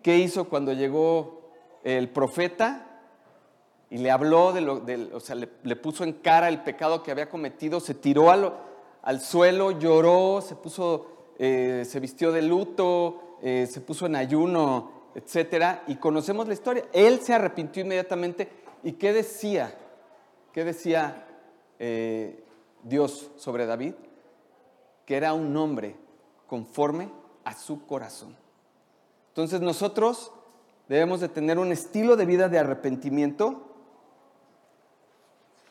¿Qué 0.04 0.18
hizo 0.18 0.50
cuando 0.50 0.74
llegó 0.74 1.52
el 1.84 2.10
profeta 2.10 2.95
y 3.96 3.98
le 3.98 4.12
habló 4.12 4.52
de 4.52 4.60
lo, 4.60 4.84
o 5.14 5.20
sea, 5.22 5.36
le, 5.36 5.76
puso 5.78 6.04
en 6.04 6.12
cara 6.12 6.50
el 6.50 6.64
pecado 6.64 7.02
que 7.02 7.12
había 7.12 7.30
cometido, 7.30 7.80
se 7.80 7.94
tiró 7.94 8.30
al, 8.30 8.54
al 9.02 9.22
suelo, 9.22 9.72
lloró, 9.72 10.42
se 10.42 10.56
puso, 10.56 11.08
eh, 11.40 11.86
se 11.88 12.02
vistió 12.02 12.34
de 12.34 12.42
luto, 12.42 13.38
eh, 13.42 13.66
se 13.72 13.80
puso 13.80 14.08
en 14.08 14.18
ayuno, 14.18 14.92
etcétera, 15.16 15.84
y 15.88 15.96
conocemos 15.96 16.46
la 16.46 16.56
historia. 16.56 16.84
Él 16.92 17.22
se 17.22 17.34
arrepintió 17.34 17.84
inmediatamente. 17.84 18.50
¿Y 18.84 18.92
qué 18.92 19.14
decía? 19.14 19.74
¿Qué 20.52 20.66
decía 20.66 21.26
eh, 21.80 22.44
Dios 22.84 23.32
sobre 23.38 23.66
David? 23.66 23.94
Que 25.06 25.16
era 25.16 25.34
un 25.34 25.56
hombre 25.56 25.96
conforme 26.48 27.10
a 27.46 27.54
su 27.54 27.86
corazón. 27.86 28.36
Entonces 29.30 29.62
nosotros 29.62 30.34
debemos 30.90 31.22
de 31.22 31.30
tener 31.30 31.60
un 31.60 31.72
estilo 31.72 32.18
de 32.18 32.26
vida 32.26 32.50
de 32.50 32.60
arrepentimiento 32.60 33.65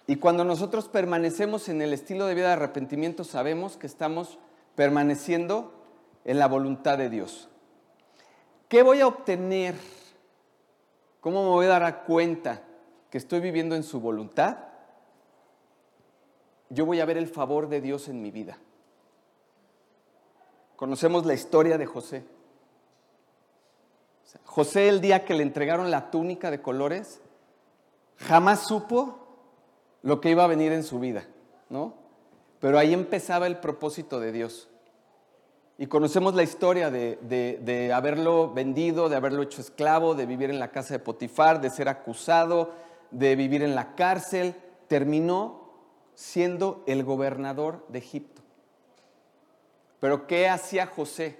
y 0.07 0.17
cuando 0.17 0.45
nosotros 0.45 0.89
permanecemos 0.89 1.69
en 1.69 1.81
el 1.81 1.93
estilo 1.93 2.27
de 2.27 2.35
vida 2.35 2.49
de 2.49 2.55
arrepentimiento 2.55 3.25
sabemos 3.25 3.77
que 3.77 3.87
estamos 3.87 4.39
permaneciendo 4.75 5.73
en 6.25 6.39
la 6.39 6.47
voluntad 6.47 6.99
de 6.99 7.09
Dios. 7.09 7.49
¿Qué 8.69 8.83
voy 8.83 9.01
a 9.01 9.07
obtener? 9.07 9.75
¿Cómo 11.21 11.43
me 11.43 11.49
voy 11.51 11.67
a 11.67 11.79
dar 11.79 12.05
cuenta 12.05 12.63
que 13.09 13.19
estoy 13.19 13.41
viviendo 13.41 13.75
en 13.77 13.83
su 13.83 14.01
voluntad? 14.01 14.59
Yo 16.69 16.85
voy 16.85 17.01
a 17.01 17.07
ver 17.07 17.17
el 17.17 17.29
favor 17.29 17.69
de 17.69 17.81
Dios 17.81 18.09
en 18.09 18.21
mi 18.21 18.31
vida. 18.31 18.59
Conocemos 20.77 21.25
la 21.25 21.35
historia 21.35 21.79
de 21.79 21.87
José. 21.87 22.25
José 24.45 24.89
el 24.89 25.01
día 25.01 25.25
que 25.25 25.35
le 25.35 25.45
entregaron 25.45 25.91
la 25.91 26.11
túnica 26.11 26.51
de 26.51 26.61
colores, 26.61 27.21
jamás 28.19 28.67
supo 28.67 29.24
lo 30.05 30.21
que 30.21 30.31
iba 30.31 30.45
a 30.45 30.49
venir 30.49 30.71
en 30.71 30.85
su 30.85 31.01
vida, 31.01 31.25
¿no? 31.71 31.95
Pero 32.61 32.79
ahí 32.79 32.93
empezaba 32.93 33.47
el 33.47 33.57
propósito 33.57 34.21
de 34.21 34.33
Dios. 34.33 34.69
Y 35.79 35.87
conocemos 35.87 36.35
la 36.35 36.43
historia 36.43 36.91
de, 36.91 37.17
de, 37.61 37.93
haberlo 37.93 38.53
vendido, 38.53 39.09
de 39.09 39.17
haberlo 39.17 39.43
hecho 39.43 39.63
esclavo, 39.63 40.15
de 40.15 40.27
vivir 40.27 40.51
en 40.51 40.61
la 40.61 40.71
casa 40.71 40.95
de 40.95 41.01
Potifar, 41.01 41.61
de 41.61 41.71
ser 41.71 41.89
acusado, 41.89 42.73
de 43.11 43.35
vivir 43.35 43.63
en 43.63 43.75
la 43.75 43.95
cárcel. 43.95 44.55
Terminó 44.89 45.73
siendo 46.15 46.85
el 46.87 47.03
gobernador 47.03 47.85
de 47.89 47.99
Egipto. 47.99 48.43
Pero 50.01 50.27
¿qué 50.27 50.51
hacía 50.51 50.87
José? 50.87 51.39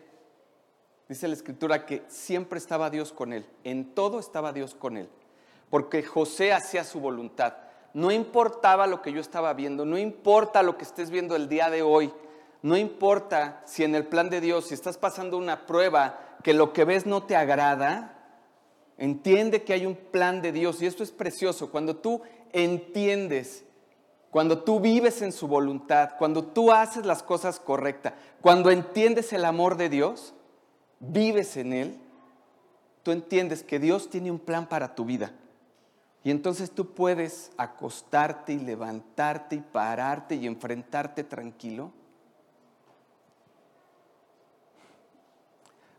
Dice 1.07 1.29
la 1.29 1.35
escritura 1.35 1.85
que 1.85 2.03
siempre 2.09 2.59
estaba 2.59 2.89
Dios 2.89 3.13
con 3.13 3.35
él, 3.35 3.47
en 3.63 3.95
todo 3.95 4.19
estaba 4.19 4.55
Dios 4.55 4.75
con 4.75 4.97
él, 4.97 5.11
porque 5.69 6.03
José 6.03 6.55
hacía 6.55 6.83
su 6.83 6.99
voluntad. 6.99 7.64
No 7.95 8.11
importaba 8.11 8.87
lo 8.87 9.01
que 9.01 9.13
yo 9.13 9.21
estaba 9.21 9.55
viendo, 9.55 9.87
no 9.87 9.97
importa 9.97 10.63
lo 10.63 10.77
que 10.77 10.85
estés 10.85 11.09
viendo 11.09 11.35
el 11.37 11.49
día 11.49 11.71
de 11.71 11.81
hoy, 11.81 12.13
no 12.61 12.77
importa 12.77 13.63
si 13.65 13.85
en 13.85 13.95
el 13.95 14.07
plan 14.07 14.29
de 14.29 14.43
Dios, 14.43 14.67
si 14.67 14.75
estás 14.75 14.99
pasando 14.99 15.39
una 15.39 15.65
prueba, 15.65 16.19
que 16.43 16.53
lo 16.53 16.75
que 16.75 16.85
ves 16.85 17.07
no 17.07 17.23
te 17.23 17.37
agrada, 17.37 18.19
entiende 18.99 19.63
que 19.63 19.73
hay 19.73 19.87
un 19.87 19.97
plan 19.97 20.43
de 20.43 20.53
Dios 20.53 20.83
y 20.83 20.87
esto 20.87 21.03
es 21.03 21.13
precioso. 21.13 21.71
Cuando 21.71 21.97
tú 21.97 22.21
entiendes 22.53 23.65
cuando 24.35 24.65
tú 24.65 24.81
vives 24.81 25.23
en 25.23 25.31
su 25.31 25.47
voluntad, 25.47 26.17
cuando 26.19 26.43
tú 26.43 26.73
haces 26.73 27.07
las 27.07 27.23
cosas 27.23 27.61
correctas, 27.61 28.15
cuando 28.41 28.73
entiendes 28.73 29.33
el 29.33 29.45
amor 29.45 29.77
de 29.77 29.89
Dios, 29.89 30.35
vives 30.99 31.57
en 31.57 31.73
Él, 31.73 32.01
tú 33.05 33.13
entiendes 33.13 33.63
que 33.63 33.79
Dios 33.79 34.11
tiene 34.11 34.33
un 34.33 34.41
plan 34.41 34.69
para 34.69 34.97
tu 34.97 35.05
vida. 35.05 35.31
Y 36.25 36.31
entonces 36.31 36.71
tú 36.71 36.95
puedes 36.95 37.53
acostarte 37.59 38.55
y 38.55 38.59
levantarte 38.59 39.57
y 39.57 39.61
pararte 39.61 40.35
y 40.35 40.47
enfrentarte 40.47 41.23
tranquilo. 41.23 41.93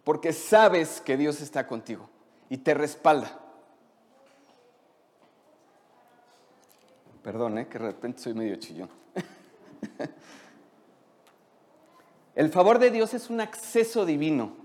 Porque 0.03 0.33
sabes 0.33 0.99
que 0.99 1.15
Dios 1.15 1.41
está 1.41 1.67
contigo 1.67 2.09
y 2.49 2.57
te 2.57 2.73
respalda. 2.73 3.39
Perdón, 7.21 7.59
¿eh? 7.59 7.67
que 7.67 7.77
de 7.77 7.85
repente 7.85 8.21
soy 8.21 8.33
medio 8.33 8.55
chillón. 8.55 8.89
El 12.35 12.49
favor 12.49 12.79
de 12.79 12.89
Dios 12.89 13.13
es 13.13 13.29
un 13.29 13.41
acceso 13.41 14.05
divino. 14.05 14.55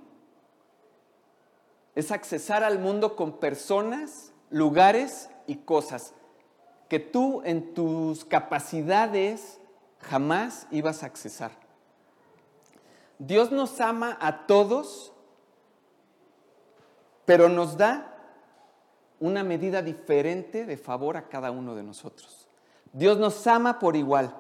Es 1.94 2.11
accesar 2.12 2.64
al 2.64 2.79
mundo 2.79 3.14
con 3.14 3.38
personas, 3.38 4.33
lugares 4.51 5.30
y 5.51 5.57
cosas 5.57 6.15
que 6.89 7.01
tú 7.01 7.43
en 7.45 7.75
tus 7.75 8.25
capacidades 8.25 9.59
jamás 9.99 10.69
ibas 10.71 11.03
a 11.03 11.07
accesar. 11.07 11.51
Dios 13.19 13.51
nos 13.51 13.81
ama 13.81 14.17
a 14.21 14.47
todos, 14.47 15.13
pero 17.25 17.49
nos 17.49 17.77
da 17.77 18.17
una 19.19 19.43
medida 19.43 19.83
diferente 19.83 20.67
de 20.67 20.77
favor 20.77 21.17
a 21.17 21.29
cada 21.29 21.51
uno 21.51 21.75
de 21.75 21.83
nosotros. 21.83 22.49
Dios 22.93 23.19
nos 23.19 23.45
ama 23.49 23.81
por 23.81 23.97
igual, 23.97 24.33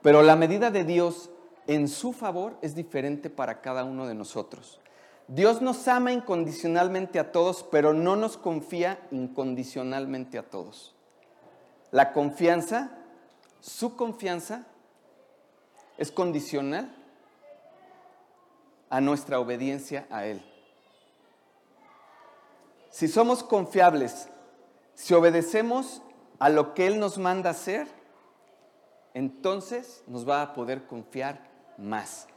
pero 0.00 0.22
la 0.22 0.36
medida 0.36 0.70
de 0.70 0.84
Dios 0.84 1.30
en 1.66 1.86
su 1.88 2.14
favor 2.14 2.56
es 2.62 2.74
diferente 2.74 3.28
para 3.28 3.60
cada 3.60 3.84
uno 3.84 4.06
de 4.06 4.14
nosotros. 4.14 4.80
Dios 5.28 5.62
nos 5.62 5.88
ama 5.88 6.12
incondicionalmente 6.12 7.18
a 7.18 7.32
todos, 7.32 7.62
pero 7.62 7.94
no 7.94 8.14
nos 8.14 8.36
confía 8.36 8.98
incondicionalmente 9.10 10.38
a 10.38 10.42
todos. 10.42 10.94
La 11.90 12.12
confianza, 12.12 12.90
su 13.60 13.96
confianza, 13.96 14.66
es 15.96 16.10
condicional 16.10 16.94
a 18.90 19.00
nuestra 19.00 19.40
obediencia 19.40 20.06
a 20.10 20.26
Él. 20.26 20.42
Si 22.90 23.08
somos 23.08 23.42
confiables, 23.42 24.28
si 24.94 25.14
obedecemos 25.14 26.02
a 26.38 26.48
lo 26.48 26.74
que 26.74 26.86
Él 26.86 27.00
nos 27.00 27.16
manda 27.18 27.50
hacer, 27.50 27.88
entonces 29.14 30.04
nos 30.06 30.28
va 30.28 30.42
a 30.42 30.52
poder 30.52 30.86
confiar 30.86 31.48
más. 31.78 32.28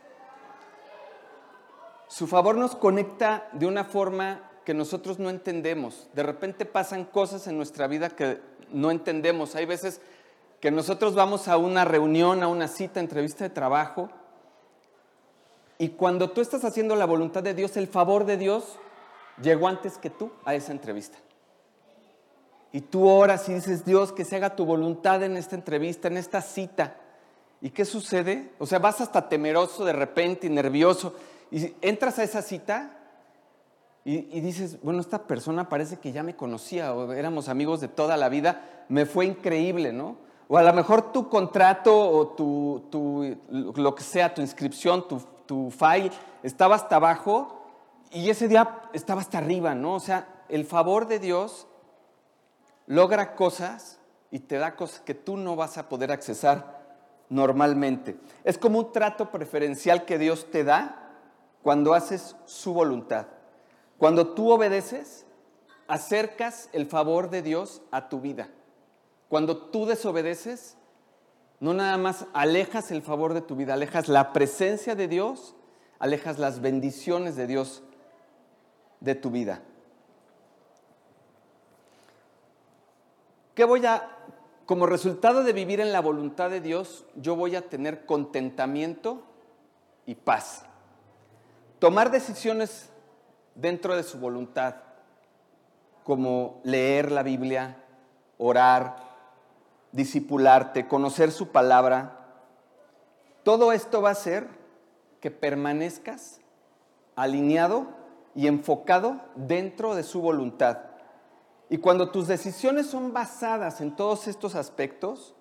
Su 2.08 2.28
favor 2.28 2.56
nos 2.56 2.76
conecta 2.76 3.50
de 3.54 3.66
una 3.66 3.84
forma 3.84 4.50
que 4.66 4.74
nosotros 4.74 5.20
no 5.20 5.30
entendemos. 5.30 6.10
De 6.14 6.24
repente 6.24 6.66
pasan 6.66 7.06
cosas 7.06 7.48
en 7.48 7.58
nuestra 7.58 7.88
vida 7.88 8.10
que 8.10 8.40
no 8.72 8.92
entendemos. 8.92 9.56
Hay 9.56 9.66
veces 9.66 10.02
que 10.60 10.72
nosotros 10.72 11.16
vamos 11.16 11.48
a 11.48 11.58
una 11.58 11.86
reunión, 11.86 12.44
a 12.44 12.48
una 12.48 12.68
cita, 12.68 13.00
entrevista 13.00 13.44
de 13.44 13.50
trabajo, 13.50 14.10
y 15.80 15.90
cuando 15.90 16.32
tú 16.32 16.42
estás 16.42 16.66
haciendo 16.66 16.96
la 16.96 17.06
voluntad 17.06 17.44
de 17.44 17.54
Dios, 17.54 17.78
el 17.78 17.88
favor 17.88 18.26
de 18.26 18.38
Dios 18.38 18.80
llegó 19.42 19.68
antes 19.68 19.98
que 19.98 20.10
tú 20.10 20.32
a 20.46 20.56
esa 20.56 20.72
entrevista. 20.72 21.18
y 22.74 22.82
tú 22.82 23.08
oras 23.08 23.48
y 23.50 23.54
dices, 23.54 23.86
Dios, 23.86 24.12
que 24.12 24.26
se 24.26 24.36
haga 24.36 24.56
tu 24.56 24.66
voluntad 24.66 25.24
en 25.24 25.38
esta 25.38 25.56
entrevista, 25.56 26.10
en 26.10 26.18
esta 26.18 26.42
cita. 26.42 26.98
¿Y 27.62 27.70
qué 27.70 27.86
sucede? 27.86 28.52
O 28.60 28.66
sea, 28.66 28.78
vas 28.78 29.02
hasta 29.02 29.30
temeroso 29.30 29.86
de 29.86 29.94
repente 29.94 30.48
y 30.48 30.50
nervioso 30.50 31.16
y 31.52 31.74
entras 31.82 32.20
a 32.20 32.24
esa 32.24 32.42
cita 32.42 32.94
y, 34.10 34.40
dices, 34.40 34.82
bueno, 34.82 35.02
esta 35.02 35.28
persona 35.28 35.68
parece 35.68 35.98
que 35.98 36.14
ya 36.14 36.24
me 36.24 36.34
conocía 36.34 36.94
o 36.94 37.12
éramos 37.12 37.50
amigos 37.50 37.82
de 37.82 37.90
toda 37.90 38.16
la 38.16 38.30
vida, 38.30 38.86
me 38.88 39.06
fue 39.06 39.26
increíble, 39.26 39.92
¿no? 39.92 40.16
O 40.48 40.58
a 40.58 40.64
lo 40.64 40.72
mejor 40.72 41.12
tu 41.12 41.28
contrato 41.28 42.10
o 42.10 42.28
tu, 42.30 43.38
lo 43.50 43.96
que 43.96 44.04
sea, 44.04 44.34
tu 44.34 44.42
inscripción, 44.42 45.06
tu, 45.10 45.22
tu 45.46 45.72
file, 45.72 46.12
estaba 46.42 46.76
hasta 46.76 46.96
abajo 46.96 47.66
y 48.10 48.30
ese 48.30 48.48
día 48.48 48.80
estaba 48.94 49.20
hasta 49.20 49.40
arriba, 49.40 49.76
¿no? 49.76 49.96
O 49.96 50.00
sea, 50.00 50.46
el 50.48 50.64
favor 50.64 51.08
de 51.08 51.20
Dios 51.20 51.68
logra 52.86 53.36
cosas 53.36 54.00
y 54.32 54.40
te 54.40 54.58
da 54.58 54.78
cosas 54.78 55.02
que 55.02 55.16
tú 55.16 55.36
no 55.36 55.58
vas 55.58 55.78
a 55.78 55.90
poder 55.90 56.14
accesar 56.14 56.78
normalmente. 57.28 58.16
Es 58.46 58.58
como 58.58 58.80
un 58.80 58.94
trato 58.94 59.32
preferencial 59.32 60.06
que 60.06 60.18
Dios 60.18 60.50
te 60.50 60.64
da 60.64 61.07
cuando 61.68 61.94
haces 61.94 62.38
su 62.46 62.74
voluntad. 62.74 63.28
Cuando 63.98 64.30
tú 64.30 64.54
obedeces, 64.54 65.26
acercas 65.90 66.70
el 66.72 66.86
favor 66.86 67.30
de 67.30 67.42
Dios 67.42 67.82
a 67.92 68.08
tu 68.08 68.22
vida. 68.22 68.48
Cuando 69.28 69.58
tú 69.58 69.86
desobedeces, 69.86 70.78
no 71.60 71.74
nada 71.74 71.98
más 71.98 72.26
alejas 72.32 72.90
el 72.92 73.02
favor 73.02 73.34
de 73.34 73.42
tu 73.42 73.58
vida, 73.58 73.74
alejas 73.74 74.08
la 74.08 74.32
presencia 74.32 74.96
de 74.96 75.10
Dios, 75.10 75.58
alejas 76.00 76.40
las 76.40 76.62
bendiciones 76.62 77.36
de 77.36 77.48
Dios 77.48 77.84
de 79.02 79.16
tu 79.16 79.30
vida. 79.30 79.62
¿Qué 83.56 83.66
voy 83.66 83.86
a, 83.86 84.10
como 84.66 84.86
resultado 84.86 85.44
de 85.44 85.52
vivir 85.52 85.82
en 85.82 85.92
la 85.92 86.00
voluntad 86.00 86.50
de 86.50 86.62
Dios, 86.62 87.06
yo 87.18 87.36
voy 87.36 87.58
a 87.58 87.68
tener 87.68 88.06
contentamiento 88.06 89.24
y 90.06 90.16
paz? 90.16 90.67
Tomar 91.80 92.12
decisiones 92.12 92.90
dentro 93.56 93.96
de 93.96 94.04
su 94.04 94.20
voluntad, 94.20 94.76
como 96.04 96.62
leer 96.64 97.12
la 97.12 97.24
Biblia, 97.24 97.84
orar, 98.38 98.96
discipularte, 99.92 100.88
conocer 100.88 101.32
su 101.32 101.50
palabra, 101.50 102.18
todo 103.44 103.72
esto 103.72 104.02
va 104.02 104.10
a 104.10 104.14
hacer 104.14 104.48
que 105.22 105.32
permanezcas 105.32 106.40
alineado 107.16 107.88
y 108.36 108.48
enfocado 108.48 109.20
dentro 109.36 109.96
de 109.96 110.04
su 110.04 110.22
voluntad. 110.22 110.80
Y 111.70 111.78
cuando 111.80 112.12
tus 112.12 112.28
decisiones 112.28 112.88
son 112.88 113.14
basadas 113.14 113.82
en 113.82 113.96
todos 113.96 114.28
estos 114.28 114.56
aspectos, 114.56 115.36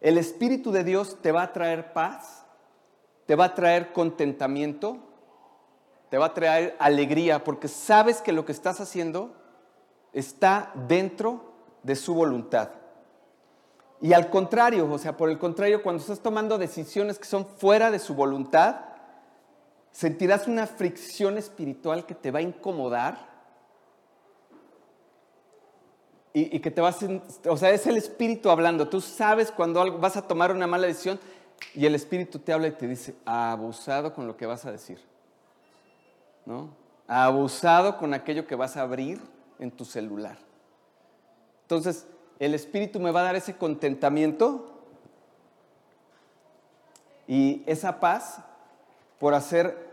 el 0.00 0.18
Espíritu 0.18 0.72
de 0.72 0.84
Dios 0.84 1.18
te 1.22 1.32
va 1.32 1.42
a 1.42 1.52
traer 1.52 1.92
paz, 1.92 2.44
te 3.30 3.36
va 3.36 3.44
a 3.44 3.54
traer 3.54 3.92
contentamiento, 3.92 4.96
te 6.08 6.18
va 6.18 6.26
a 6.26 6.34
traer 6.34 6.74
alegría, 6.80 7.44
porque 7.44 7.68
sabes 7.68 8.20
que 8.20 8.32
lo 8.32 8.44
que 8.44 8.50
estás 8.50 8.80
haciendo 8.80 9.36
está 10.12 10.72
dentro 10.88 11.52
de 11.84 11.94
su 11.94 12.12
voluntad. 12.12 12.70
Y 14.00 14.14
al 14.14 14.30
contrario, 14.30 14.90
o 14.90 14.98
sea, 14.98 15.16
por 15.16 15.30
el 15.30 15.38
contrario, 15.38 15.80
cuando 15.80 16.00
estás 16.00 16.18
tomando 16.18 16.58
decisiones 16.58 17.20
que 17.20 17.26
son 17.26 17.46
fuera 17.46 17.92
de 17.92 18.00
su 18.00 18.16
voluntad, 18.16 18.80
sentirás 19.92 20.48
una 20.48 20.66
fricción 20.66 21.38
espiritual 21.38 22.06
que 22.06 22.16
te 22.16 22.32
va 22.32 22.40
a 22.40 22.42
incomodar 22.42 23.30
y, 26.32 26.58
que 26.58 26.72
te 26.72 26.80
vas, 26.80 26.98
o 27.48 27.56
sea, 27.56 27.70
es 27.70 27.86
el 27.86 27.96
espíritu 27.96 28.50
hablando. 28.50 28.88
Tú 28.88 29.00
sabes 29.00 29.52
cuando 29.52 29.98
vas 29.98 30.16
a 30.16 30.26
tomar 30.26 30.50
una 30.50 30.66
mala 30.66 30.88
decisión 30.88 31.20
y 31.74 31.86
el 31.86 31.94
espíritu 31.94 32.38
te 32.38 32.52
habla 32.52 32.68
y 32.68 32.72
te 32.72 32.86
dice, 32.86 33.14
abusado 33.24 34.12
con 34.14 34.26
lo 34.26 34.36
que 34.36 34.46
vas 34.46 34.64
a 34.66 34.72
decir. 34.72 35.00
¿No? 36.46 36.70
Abusado 37.06 37.96
con 37.96 38.14
aquello 38.14 38.46
que 38.46 38.54
vas 38.54 38.76
a 38.76 38.82
abrir 38.82 39.20
en 39.58 39.70
tu 39.70 39.84
celular. 39.84 40.38
Entonces, 41.62 42.06
el 42.38 42.54
espíritu 42.54 42.98
me 42.98 43.10
va 43.10 43.20
a 43.20 43.24
dar 43.24 43.36
ese 43.36 43.56
contentamiento 43.56 44.66
y 47.28 47.62
esa 47.66 48.00
paz 48.00 48.40
por 49.18 49.34
hacer 49.34 49.90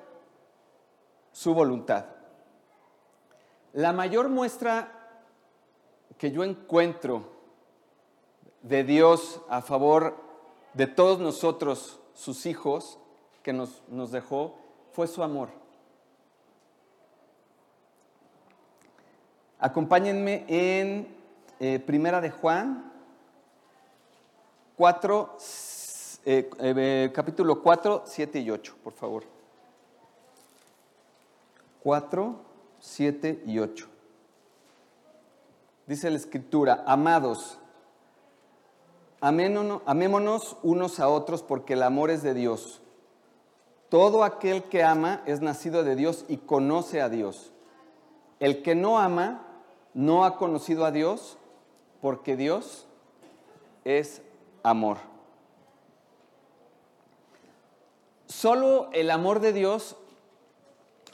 su 1.31 1.53
voluntad. 1.53 2.05
La 3.73 3.93
mayor 3.93 4.29
muestra 4.29 4.91
que 6.17 6.31
yo 6.31 6.43
encuentro 6.43 7.29
de 8.63 8.83
Dios 8.83 9.41
a 9.49 9.61
favor 9.61 10.26
de 10.77 10.85
todos 10.85 11.19
nosotros, 11.19 11.99
sus 12.13 12.45
hijos, 12.45 12.99
que 13.41 13.51
nos, 13.51 13.81
nos 13.87 14.11
dejó, 14.11 14.55
fue 14.91 15.07
su 15.07 15.23
amor. 15.23 15.49
Acompáñenme 19.59 20.45
en 20.47 21.07
eh, 21.59 21.79
Primera 21.79 22.21
de 22.21 22.29
Juan 22.29 22.93
4, 24.75 25.37
eh, 26.25 26.47
eh, 26.59 27.11
capítulo 27.11 27.63
4, 27.63 28.03
7 28.05 28.39
y 28.39 28.51
8, 28.51 28.75
por 28.83 28.93
favor. 28.93 29.23
4, 31.81 32.35
7 32.79 33.43
y 33.47 33.57
8. 33.57 33.87
Dice 35.87 36.11
la 36.11 36.17
escritura, 36.17 36.83
amados, 36.85 37.57
amémonos 39.19 40.57
unos 40.63 40.99
a 40.99 41.09
otros 41.09 41.43
porque 41.43 41.73
el 41.73 41.83
amor 41.83 42.09
es 42.09 42.23
de 42.23 42.33
Dios. 42.33 42.81
Todo 43.89 44.23
aquel 44.23 44.63
que 44.63 44.83
ama 44.83 45.21
es 45.25 45.41
nacido 45.41 45.83
de 45.83 45.95
Dios 45.95 46.25
y 46.27 46.37
conoce 46.37 47.01
a 47.01 47.09
Dios. 47.09 47.51
El 48.39 48.61
que 48.61 48.75
no 48.75 48.99
ama 48.99 49.43
no 49.93 50.25
ha 50.25 50.37
conocido 50.37 50.85
a 50.85 50.91
Dios 50.91 51.37
porque 52.01 52.35
Dios 52.35 52.85
es 53.85 54.21
amor. 54.63 54.97
Solo 58.27 58.89
el 58.91 59.09
amor 59.09 59.39
de 59.39 59.53
Dios 59.53 59.95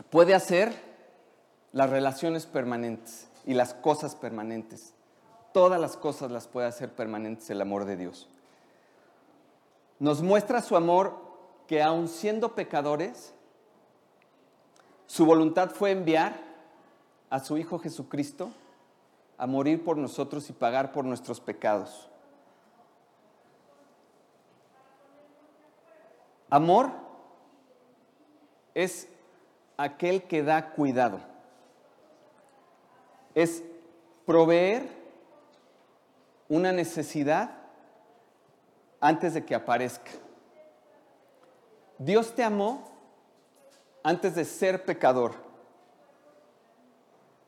puede 0.09 0.33
hacer 0.33 0.73
las 1.71 1.89
relaciones 1.89 2.45
permanentes 2.47 3.27
y 3.45 3.53
las 3.53 3.73
cosas 3.73 4.15
permanentes. 4.15 4.93
Todas 5.53 5.79
las 5.79 5.95
cosas 5.95 6.31
las 6.31 6.47
puede 6.47 6.67
hacer 6.67 6.93
permanentes 6.93 7.49
el 7.49 7.61
amor 7.61 7.85
de 7.85 7.95
Dios. 7.95 8.27
Nos 9.99 10.21
muestra 10.21 10.61
su 10.61 10.75
amor 10.75 11.15
que 11.67 11.81
aun 11.81 12.07
siendo 12.07 12.55
pecadores, 12.55 13.33
su 15.07 15.25
voluntad 15.25 15.69
fue 15.69 15.91
enviar 15.91 16.33
a 17.29 17.39
su 17.39 17.57
Hijo 17.57 17.79
Jesucristo 17.79 18.51
a 19.37 19.47
morir 19.47 19.83
por 19.83 19.97
nosotros 19.97 20.49
y 20.49 20.53
pagar 20.53 20.91
por 20.91 21.05
nuestros 21.05 21.39
pecados. 21.39 22.09
Amor 26.49 26.91
es 28.73 29.07
aquel 29.77 30.23
que 30.23 30.43
da 30.43 30.71
cuidado 30.71 31.19
es 33.35 33.63
proveer 34.25 35.02
una 36.53 36.71
necesidad 36.71 37.49
antes 38.99 39.33
de 39.33 39.43
que 39.43 39.55
aparezca. 39.55 40.11
Dios 41.97 42.35
te 42.35 42.43
amó 42.43 42.91
antes 44.03 44.35
de 44.35 44.45
ser 44.45 44.85
pecador. 44.85 45.33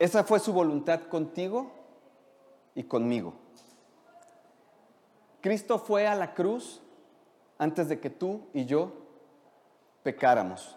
Esa 0.00 0.24
fue 0.24 0.40
su 0.40 0.52
voluntad 0.52 1.02
contigo 1.02 1.70
y 2.74 2.82
conmigo. 2.82 3.34
Cristo 5.40 5.78
fue 5.78 6.08
a 6.08 6.16
la 6.16 6.34
cruz 6.34 6.82
antes 7.58 7.88
de 7.88 8.00
que 8.00 8.10
tú 8.10 8.48
y 8.52 8.64
yo 8.64 8.92
pecáramos. 10.02 10.76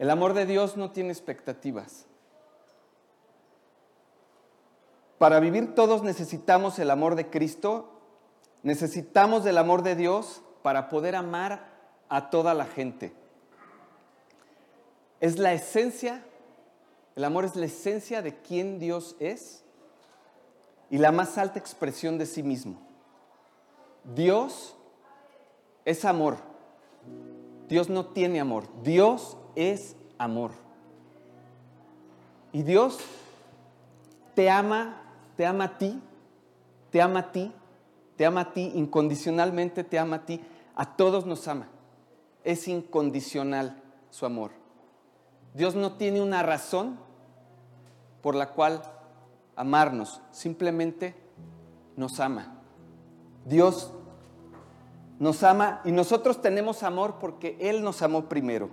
El 0.00 0.10
amor 0.10 0.34
de 0.34 0.44
Dios 0.44 0.76
no 0.76 0.90
tiene 0.90 1.10
expectativas. 1.10 2.06
Para 5.20 5.38
vivir 5.38 5.74
todos 5.74 6.02
necesitamos 6.02 6.78
el 6.78 6.90
amor 6.90 7.14
de 7.14 7.28
Cristo, 7.28 7.90
necesitamos 8.62 9.44
del 9.44 9.58
amor 9.58 9.82
de 9.82 9.94
Dios 9.94 10.40
para 10.62 10.88
poder 10.88 11.14
amar 11.14 11.68
a 12.08 12.30
toda 12.30 12.54
la 12.54 12.64
gente. 12.64 13.12
Es 15.20 15.38
la 15.38 15.52
esencia, 15.52 16.24
el 17.16 17.24
amor 17.24 17.44
es 17.44 17.54
la 17.54 17.66
esencia 17.66 18.22
de 18.22 18.40
quién 18.40 18.78
Dios 18.78 19.14
es 19.20 19.62
y 20.88 20.96
la 20.96 21.12
más 21.12 21.36
alta 21.36 21.58
expresión 21.58 22.16
de 22.16 22.24
sí 22.24 22.42
mismo. 22.42 22.80
Dios 24.14 24.74
es 25.84 26.06
amor. 26.06 26.38
Dios 27.68 27.90
no 27.90 28.06
tiene 28.06 28.40
amor. 28.40 28.64
Dios 28.82 29.36
es 29.54 29.96
amor. 30.16 30.52
Y 32.54 32.62
Dios 32.62 32.98
te 34.34 34.48
ama 34.48 34.96
te 35.36 35.46
ama 35.46 35.64
a 35.64 35.78
ti, 35.78 36.00
te 36.90 37.00
ama 37.02 37.20
a 37.20 37.32
ti, 37.32 37.52
te 38.16 38.26
ama 38.26 38.42
a 38.42 38.52
ti, 38.52 38.72
incondicionalmente 38.74 39.84
te 39.84 39.98
ama 39.98 40.16
a 40.16 40.26
ti, 40.26 40.40
a 40.74 40.96
todos 40.96 41.26
nos 41.26 41.48
ama. 41.48 41.68
Es 42.44 42.68
incondicional 42.68 43.82
su 44.10 44.26
amor. 44.26 44.50
Dios 45.54 45.74
no 45.74 45.92
tiene 45.94 46.20
una 46.20 46.42
razón 46.42 46.98
por 48.22 48.34
la 48.34 48.50
cual 48.50 48.82
amarnos, 49.56 50.20
simplemente 50.30 51.14
nos 51.96 52.20
ama. 52.20 52.54
Dios 53.44 53.92
nos 55.18 55.42
ama 55.42 55.80
y 55.84 55.92
nosotros 55.92 56.40
tenemos 56.40 56.82
amor 56.82 57.16
porque 57.20 57.56
Él 57.60 57.82
nos 57.82 58.02
amó 58.02 58.26
primero. 58.26 58.70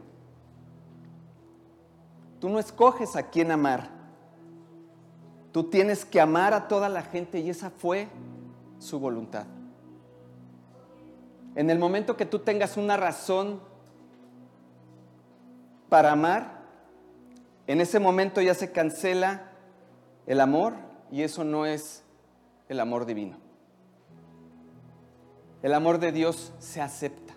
Tú 2.39 2.49
no 2.49 2.59
escoges 2.59 3.15
a 3.15 3.29
quién 3.29 3.51
amar. 3.51 3.96
Tú 5.51 5.65
tienes 5.65 6.05
que 6.05 6.19
amar 6.21 6.53
a 6.53 6.67
toda 6.67 6.89
la 6.89 7.01
gente 7.01 7.39
y 7.39 7.49
esa 7.49 7.69
fue 7.69 8.07
su 8.79 8.99
voluntad. 8.99 9.45
En 11.55 11.69
el 11.69 11.79
momento 11.79 12.15
que 12.15 12.25
tú 12.25 12.39
tengas 12.39 12.77
una 12.77 12.97
razón 12.97 13.59
para 15.89 16.11
amar, 16.11 16.61
en 17.65 17.81
ese 17.81 17.99
momento 17.99 18.41
ya 18.41 18.53
se 18.53 18.71
cancela 18.71 19.51
el 20.27 20.39
amor 20.39 20.73
y 21.11 21.23
eso 21.23 21.43
no 21.43 21.65
es 21.65 22.03
el 22.69 22.79
amor 22.79 23.05
divino. 23.05 23.37
El 25.63 25.73
amor 25.73 25.99
de 25.99 26.11
Dios 26.11 26.53
se 26.59 26.81
acepta, 26.81 27.33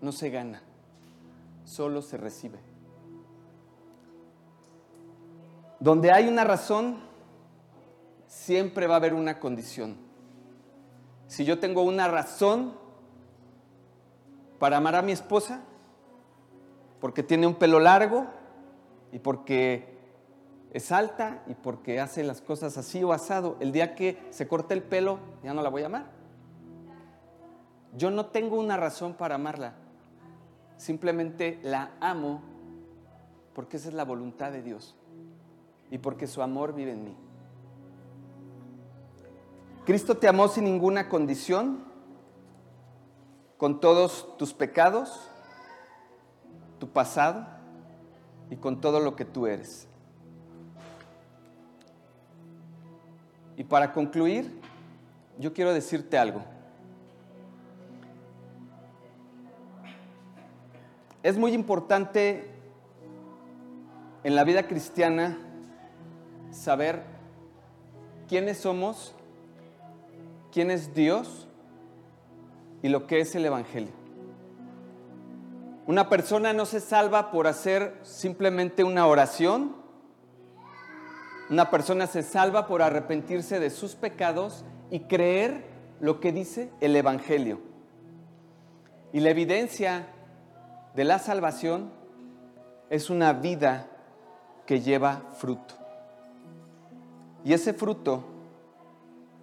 no 0.00 0.10
se 0.10 0.30
gana, 0.30 0.62
solo 1.64 2.00
se 2.00 2.16
recibe. 2.16 2.69
Donde 5.80 6.12
hay 6.12 6.28
una 6.28 6.44
razón, 6.44 6.98
siempre 8.26 8.86
va 8.86 8.94
a 8.94 8.96
haber 8.98 9.14
una 9.14 9.40
condición. 9.40 9.96
Si 11.26 11.46
yo 11.46 11.58
tengo 11.58 11.82
una 11.82 12.06
razón 12.06 12.74
para 14.58 14.76
amar 14.76 14.94
a 14.94 15.00
mi 15.00 15.12
esposa, 15.12 15.62
porque 17.00 17.22
tiene 17.22 17.46
un 17.46 17.54
pelo 17.54 17.80
largo 17.80 18.26
y 19.10 19.20
porque 19.20 19.98
es 20.74 20.92
alta 20.92 21.42
y 21.46 21.54
porque 21.54 21.98
hace 21.98 22.24
las 22.24 22.42
cosas 22.42 22.76
así 22.76 23.02
o 23.02 23.14
asado, 23.14 23.56
el 23.60 23.72
día 23.72 23.94
que 23.94 24.22
se 24.28 24.46
corte 24.46 24.74
el 24.74 24.82
pelo 24.82 25.18
ya 25.42 25.54
no 25.54 25.62
la 25.62 25.70
voy 25.70 25.82
a 25.82 25.86
amar. 25.86 26.10
Yo 27.96 28.10
no 28.10 28.26
tengo 28.26 28.60
una 28.60 28.76
razón 28.76 29.14
para 29.14 29.36
amarla, 29.36 29.76
simplemente 30.76 31.58
la 31.62 31.92
amo 32.00 32.42
porque 33.54 33.78
esa 33.78 33.88
es 33.88 33.94
la 33.94 34.04
voluntad 34.04 34.52
de 34.52 34.62
Dios 34.62 34.94
y 35.90 35.98
porque 35.98 36.26
su 36.26 36.42
amor 36.42 36.74
vive 36.74 36.92
en 36.92 37.04
mí. 37.04 37.16
Cristo 39.84 40.16
te 40.16 40.28
amó 40.28 40.46
sin 40.48 40.64
ninguna 40.64 41.08
condición, 41.08 41.84
con 43.56 43.80
todos 43.80 44.36
tus 44.38 44.54
pecados, 44.54 45.28
tu 46.78 46.88
pasado 46.88 47.46
y 48.48 48.56
con 48.56 48.80
todo 48.80 49.00
lo 49.00 49.16
que 49.16 49.24
tú 49.24 49.46
eres. 49.46 49.86
Y 53.56 53.64
para 53.64 53.92
concluir, 53.92 54.60
yo 55.38 55.52
quiero 55.52 55.74
decirte 55.74 56.16
algo. 56.16 56.42
Es 61.22 61.36
muy 61.36 61.52
importante 61.52 62.50
en 64.24 64.34
la 64.34 64.44
vida 64.44 64.66
cristiana 64.66 65.36
saber 66.50 67.02
quiénes 68.28 68.58
somos, 68.58 69.14
quién 70.52 70.70
es 70.70 70.94
Dios 70.94 71.48
y 72.82 72.88
lo 72.88 73.06
que 73.06 73.20
es 73.20 73.34
el 73.34 73.44
Evangelio. 73.44 73.92
Una 75.86 76.08
persona 76.08 76.52
no 76.52 76.66
se 76.66 76.80
salva 76.80 77.30
por 77.30 77.46
hacer 77.46 77.98
simplemente 78.02 78.84
una 78.84 79.06
oración. 79.06 79.74
Una 81.48 81.70
persona 81.70 82.06
se 82.06 82.22
salva 82.22 82.68
por 82.68 82.82
arrepentirse 82.82 83.58
de 83.58 83.70
sus 83.70 83.96
pecados 83.96 84.64
y 84.90 85.00
creer 85.00 85.64
lo 85.98 86.20
que 86.20 86.30
dice 86.30 86.70
el 86.80 86.94
Evangelio. 86.94 87.60
Y 89.12 89.18
la 89.18 89.30
evidencia 89.30 90.06
de 90.94 91.04
la 91.04 91.18
salvación 91.18 91.90
es 92.88 93.10
una 93.10 93.32
vida 93.32 93.88
que 94.66 94.80
lleva 94.80 95.22
fruto. 95.38 95.79
Y 97.44 97.52
ese 97.52 97.72
fruto 97.72 98.24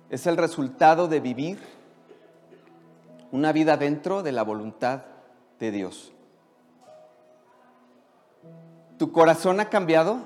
es 0.10 0.28
el 0.28 0.38
resultado 0.38 1.08
de 1.08 1.20
vivir 1.20 1.60
una 3.32 3.52
vida 3.52 3.76
dentro 3.78 4.24
de 4.24 4.32
la 4.32 4.44
voluntad 4.44 5.04
de 5.60 5.72
Dios. 5.72 6.14
¿Tu 8.98 9.12
corazón 9.12 9.60
ha 9.60 9.70
cambiado? 9.70 10.20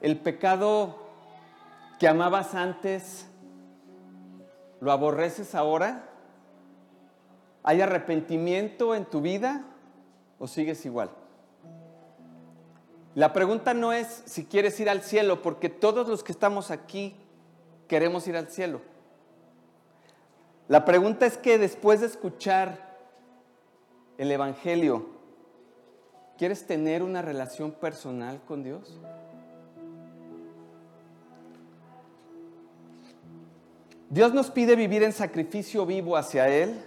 ¿El 0.00 0.18
pecado 0.18 0.96
que 1.98 2.08
amabas 2.08 2.54
antes 2.54 3.26
lo 4.80 4.92
aborreces 4.92 5.54
ahora? 5.54 6.08
¿Hay 7.62 7.80
arrepentimiento 7.80 8.94
en 8.94 9.04
tu 9.04 9.20
vida 9.20 9.64
o 10.38 10.48
sigues 10.48 10.84
igual? 10.84 11.10
La 13.14 13.32
pregunta 13.32 13.74
no 13.74 13.92
es 13.92 14.22
si 14.24 14.44
quieres 14.44 14.78
ir 14.80 14.88
al 14.88 15.02
cielo, 15.02 15.42
porque 15.42 15.68
todos 15.68 16.08
los 16.08 16.24
que 16.24 16.32
estamos 16.32 16.70
aquí 16.70 17.14
queremos 17.86 18.26
ir 18.26 18.36
al 18.36 18.48
cielo. 18.48 18.80
La 20.68 20.84
pregunta 20.84 21.26
es 21.26 21.36
que 21.36 21.58
después 21.58 22.00
de 22.00 22.06
escuchar 22.06 22.96
el 24.16 24.30
Evangelio, 24.30 25.06
¿quieres 26.38 26.66
tener 26.66 27.02
una 27.02 27.20
relación 27.20 27.72
personal 27.72 28.40
con 28.46 28.62
Dios? 28.62 28.98
Dios 34.08 34.32
nos 34.32 34.50
pide 34.50 34.76
vivir 34.76 35.02
en 35.02 35.12
sacrificio 35.12 35.84
vivo 35.84 36.16
hacia 36.16 36.48
Él 36.48 36.82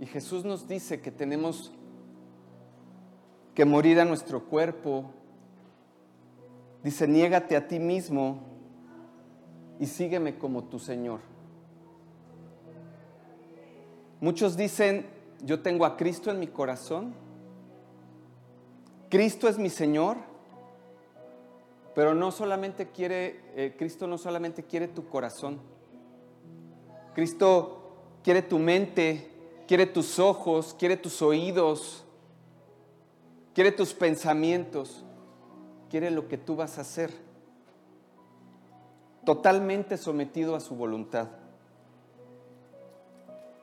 y 0.00 0.06
Jesús 0.06 0.44
nos 0.44 0.68
dice 0.68 1.00
que 1.00 1.10
tenemos 1.10 1.72
que 3.58 3.64
morir 3.64 3.98
a 3.98 4.04
nuestro 4.04 4.44
cuerpo. 4.44 5.10
Dice, 6.84 7.08
niégate 7.08 7.56
a 7.56 7.66
ti 7.66 7.80
mismo 7.80 8.38
y 9.80 9.86
sígueme 9.86 10.38
como 10.38 10.62
tu 10.62 10.78
Señor. 10.78 11.18
Muchos 14.20 14.56
dicen, 14.56 15.08
yo 15.42 15.58
tengo 15.58 15.84
a 15.84 15.96
Cristo 15.96 16.30
en 16.30 16.38
mi 16.38 16.46
corazón, 16.46 17.12
Cristo 19.08 19.48
es 19.48 19.58
mi 19.58 19.70
Señor, 19.70 20.18
pero 21.96 22.14
no 22.14 22.30
solamente 22.30 22.92
quiere, 22.92 23.40
eh, 23.56 23.74
Cristo 23.76 24.06
no 24.06 24.18
solamente 24.18 24.62
quiere 24.62 24.86
tu 24.86 25.08
corazón, 25.08 25.58
Cristo 27.12 28.20
quiere 28.22 28.40
tu 28.40 28.60
mente, 28.60 29.32
quiere 29.66 29.86
tus 29.86 30.20
ojos, 30.20 30.76
quiere 30.78 30.96
tus 30.96 31.20
oídos, 31.22 32.04
quiere 33.58 33.72
tus 33.72 33.92
pensamientos, 33.92 35.04
quiere 35.90 36.12
lo 36.12 36.28
que 36.28 36.38
tú 36.38 36.54
vas 36.54 36.78
a 36.78 36.82
hacer, 36.82 37.10
totalmente 39.24 39.96
sometido 39.96 40.54
a 40.54 40.60
su 40.60 40.76
voluntad. 40.76 41.26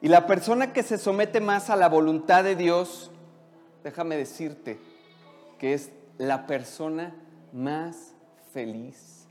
Y 0.01 0.09
la 0.09 0.27
persona 0.27 0.73
que 0.73 0.83
se 0.83 0.97
somete 0.97 1.39
más 1.39 1.69
a 1.69 1.77
la 1.77 1.87
voluntad 1.87 2.43
de 2.43 2.57
Dios, 2.57 3.09
déjame 3.85 4.17
decirte 4.17 4.81
que 5.59 5.73
es 5.73 5.93
la 6.17 6.45
persona 6.45 7.15
más 7.53 8.15
feliz 8.51 9.29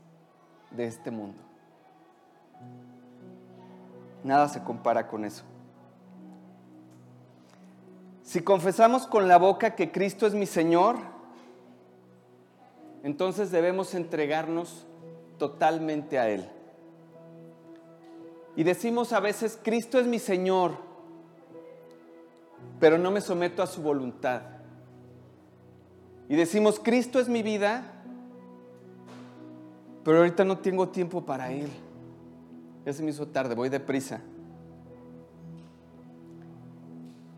de 0.71 0.87
este 0.87 1.11
mundo. 1.11 1.43
Nada 4.23 4.49
se 4.49 4.63
compara 4.63 5.07
con 5.07 5.25
eso. 5.25 5.43
Si 8.35 8.41
confesamos 8.41 9.07
con 9.07 9.29
la 9.29 9.37
boca 9.37 9.77
que 9.77 9.93
Cristo 9.93 10.27
es 10.27 10.33
mi 10.33 10.45
Señor, 10.45 10.97
entonces 13.01 13.49
debemos 13.49 13.95
entregarnos 13.95 14.85
totalmente 15.37 16.19
a 16.19 16.27
Él. 16.27 16.45
Y 18.57 18.65
decimos 18.65 19.13
a 19.13 19.21
veces, 19.21 19.57
Cristo 19.63 20.01
es 20.01 20.05
mi 20.05 20.19
Señor, 20.19 20.73
pero 22.77 22.97
no 22.97 23.09
me 23.09 23.21
someto 23.21 23.63
a 23.63 23.67
su 23.67 23.81
voluntad. 23.81 24.41
Y 26.27 26.35
decimos, 26.35 26.77
Cristo 26.83 27.21
es 27.21 27.29
mi 27.29 27.41
vida, 27.41 28.03
pero 30.03 30.17
ahorita 30.17 30.43
no 30.43 30.57
tengo 30.57 30.89
tiempo 30.89 31.25
para 31.25 31.53
Él. 31.53 31.69
Ya 32.85 32.91
se 32.91 33.01
me 33.01 33.11
hizo 33.11 33.29
tarde, 33.29 33.55
voy 33.55 33.69
deprisa. 33.69 34.19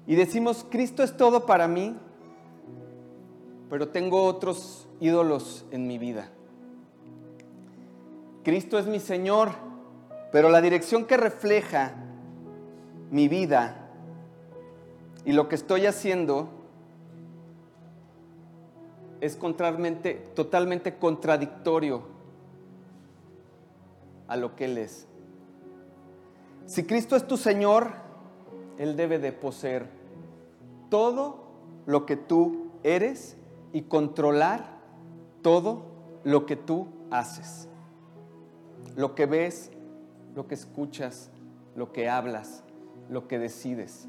Y 0.07 0.15
decimos, 0.15 0.65
Cristo 0.69 1.03
es 1.03 1.17
todo 1.17 1.45
para 1.45 1.67
mí, 1.67 1.95
pero 3.69 3.89
tengo 3.89 4.23
otros 4.23 4.87
ídolos 5.01 5.65
en 5.71 5.85
mi 5.85 5.97
vida. 5.97 6.29
Cristo 8.43 8.79
es 8.79 8.87
mi 8.87 9.01
Señor, 9.01 9.51
pero 10.31 10.47
la 10.47 10.61
dirección 10.61 11.05
que 11.05 11.17
refleja 11.17 11.93
mi 13.11 13.27
vida 13.27 13.89
y 15.25 15.33
lo 15.33 15.49
que 15.49 15.55
estoy 15.55 15.85
haciendo 15.85 16.47
es 19.19 19.37
totalmente 19.37 20.97
contradictorio 20.97 22.03
a 24.29 24.37
lo 24.37 24.55
que 24.55 24.65
Él 24.65 24.77
es. 24.77 25.07
Si 26.65 26.85
Cristo 26.85 27.17
es 27.17 27.27
tu 27.27 27.35
Señor, 27.35 27.91
Él 28.77 28.95
debe 28.95 29.19
de 29.19 29.33
poseer 29.33 29.96
todo 30.89 31.47
lo 31.85 32.05
que 32.05 32.17
tú 32.17 32.71
eres 32.83 33.37
y 33.73 33.83
controlar 33.83 34.79
todo 35.41 35.85
lo 36.23 36.45
que 36.45 36.55
tú 36.55 36.87
haces. 37.11 37.67
Lo 38.95 39.15
que 39.15 39.25
ves, 39.25 39.71
lo 40.35 40.47
que 40.47 40.55
escuchas, 40.55 41.31
lo 41.75 41.91
que 41.91 42.09
hablas, 42.09 42.63
lo 43.09 43.27
que 43.27 43.39
decides. 43.39 44.07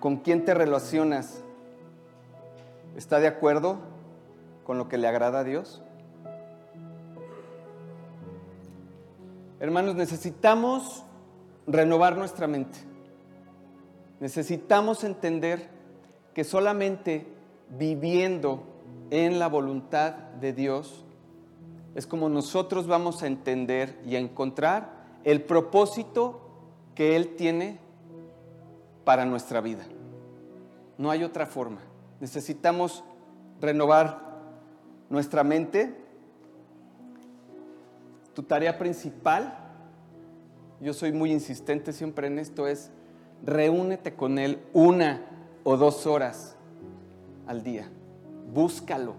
¿Con 0.00 0.18
quién 0.18 0.44
te 0.44 0.54
relacionas? 0.54 1.42
¿Está 2.96 3.20
de 3.20 3.28
acuerdo 3.28 3.78
con 4.64 4.78
lo 4.78 4.88
que 4.88 4.98
le 4.98 5.08
agrada 5.08 5.40
a 5.40 5.44
Dios? 5.44 5.82
Hermanos, 9.60 9.96
necesitamos 9.96 11.04
renovar 11.66 12.16
nuestra 12.16 12.46
mente. 12.46 12.78
Necesitamos 14.20 15.04
entender 15.04 15.68
que 16.34 16.44
solamente 16.44 17.26
viviendo 17.78 18.62
en 19.10 19.38
la 19.38 19.48
voluntad 19.48 20.12
de 20.40 20.52
Dios 20.52 21.04
es 21.94 22.06
como 22.06 22.28
nosotros 22.28 22.86
vamos 22.86 23.22
a 23.22 23.26
entender 23.26 24.00
y 24.06 24.16
a 24.16 24.18
encontrar 24.18 24.98
el 25.24 25.42
propósito 25.42 26.40
que 26.94 27.16
Él 27.16 27.34
tiene 27.36 27.78
para 29.04 29.24
nuestra 29.24 29.60
vida. 29.60 29.84
No 30.96 31.10
hay 31.10 31.24
otra 31.24 31.46
forma. 31.46 31.80
Necesitamos 32.20 33.04
renovar 33.60 34.20
nuestra 35.08 35.44
mente. 35.44 35.96
Tu 38.34 38.42
tarea 38.42 38.78
principal, 38.78 39.58
yo 40.80 40.92
soy 40.92 41.12
muy 41.12 41.32
insistente 41.32 41.92
siempre 41.92 42.28
en 42.28 42.38
esto, 42.38 42.66
es 42.66 42.92
reúnete 43.44 44.14
con 44.14 44.38
Él 44.38 44.60
una 44.72 45.22
o 45.64 45.76
dos 45.76 46.06
horas 46.06 46.56
al 47.46 47.62
día. 47.62 47.88
Búscalo, 48.52 49.14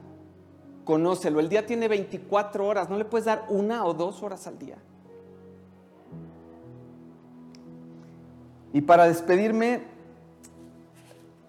conócelo. 0.86 1.40
El 1.40 1.50
día 1.50 1.66
tiene 1.66 1.88
24 1.88 2.66
horas, 2.66 2.90
no 2.90 2.98
le 2.98 3.06
puedes 3.06 3.26
dar 3.26 3.46
una 3.50 3.86
o 3.86 3.94
dos 3.94 4.24
horas 4.24 4.48
al 4.48 4.58
día. 4.58 4.78
Y 8.72 8.82
para 8.82 9.08
despedirme, 9.08 9.82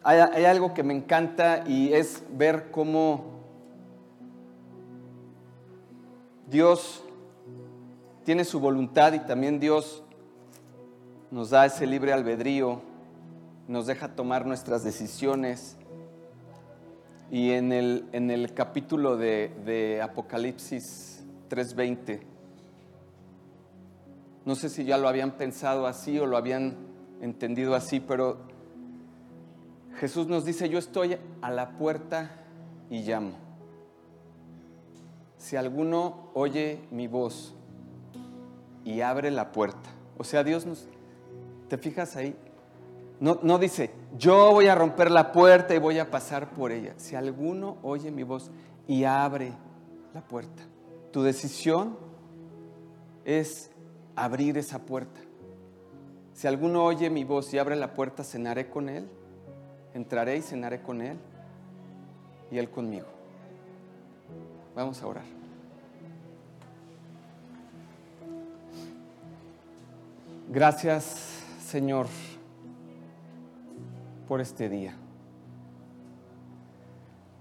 hay, 0.03 0.45
algo 0.45 0.73
que 0.73 0.83
me 0.83 0.95
encanta 0.95 1.65
y 1.67 1.93
es 1.93 2.23
ver 2.33 2.71
cómo 2.71 3.25
Dios 6.49 7.05
tiene 8.25 8.45
su 8.45 8.61
voluntad 8.61 9.13
y 9.13 9.19
también 9.21 9.61
Dios 9.61 10.03
nos 11.31 11.51
da 11.51 11.67
ese 11.67 11.87
libre 11.87 12.13
albedrío, 12.13 12.81
nos 13.69 13.87
deja 13.87 14.09
tomar 14.09 14.47
nuestras 14.47 14.83
decisiones. 14.83 15.77
Y 17.31 17.53
en 17.53 17.73
el, 17.73 18.09
en 18.13 18.31
el 18.31 18.53
capítulo 18.55 19.17
de, 19.17 19.53
de 19.65 20.03
Apocalipsis 20.03 21.25
3:20, 21.49 22.21
no 24.45 24.57
sé 24.57 24.69
si 24.69 24.85
ya 24.85 24.99
lo 24.99 25.09
habían 25.09 25.33
pensado 25.33 25.87
así 25.87 26.19
o 26.19 26.27
lo 26.27 26.37
habían 26.37 26.77
entendido 27.21 27.75
así, 27.77 28.01
pero 28.01 28.39
Jesús 29.99 30.27
nos 30.27 30.45
dice, 30.45 30.69
yo 30.69 30.79
estoy 30.79 31.19
a 31.43 31.51
la 31.51 31.77
puerta 31.77 32.31
y 32.89 33.03
llamo. 33.03 33.33
Si 35.37 35.57
alguno 35.57 36.31
oye 36.35 36.81
mi 36.91 37.07
voz 37.07 37.55
y 38.85 39.03
abre 39.03 39.31
la 39.31 39.53
puerta, 39.53 39.91
o 40.19 40.25
sea, 40.25 40.43
Dios 40.43 40.67
nos, 40.67 40.89
¿te 41.71 41.79
fijas 41.79 42.17
ahí? 42.17 42.37
No, 43.19 43.39
no 43.43 43.59
dice, 43.59 43.91
yo 44.19 44.53
voy 44.53 44.67
a 44.67 44.75
romper 44.75 45.11
la 45.11 45.33
puerta 45.33 45.75
y 45.75 45.79
voy 45.79 45.99
a 45.99 46.11
pasar 46.11 46.51
por 46.51 46.71
ella. 46.71 46.93
Si 46.99 47.17
alguno 47.17 47.79
oye 47.83 48.11
mi 48.11 48.23
voz 48.23 48.51
y 48.87 49.05
abre 49.05 49.55
la 50.13 50.21
puerta, 50.21 50.63
tu 51.13 51.23
decisión 51.23 51.97
es 53.25 53.71
abrir 54.15 54.59
esa 54.59 54.81
puerta. 54.81 55.21
Si 56.35 56.47
alguno 56.47 56.85
oye 56.85 57.09
mi 57.09 57.25
voz 57.25 57.55
y 57.55 57.59
abre 57.59 57.77
la 57.77 57.95
puerta, 57.95 58.23
cenaré 58.23 58.69
con 58.69 58.91
él 58.91 59.09
entraré 59.95 60.37
y 60.37 60.43
cenaré 60.43 60.81
con 60.83 61.01
Él 61.01 61.19
y 62.51 62.59
Él 62.59 62.71
conmigo. 62.71 63.07
Vamos 64.75 65.03
a 65.03 65.07
orar. 65.07 65.25
Gracias, 70.49 71.40
Señor, 71.71 72.09
por 74.27 74.41
este 74.41 74.69
día. 74.69 74.97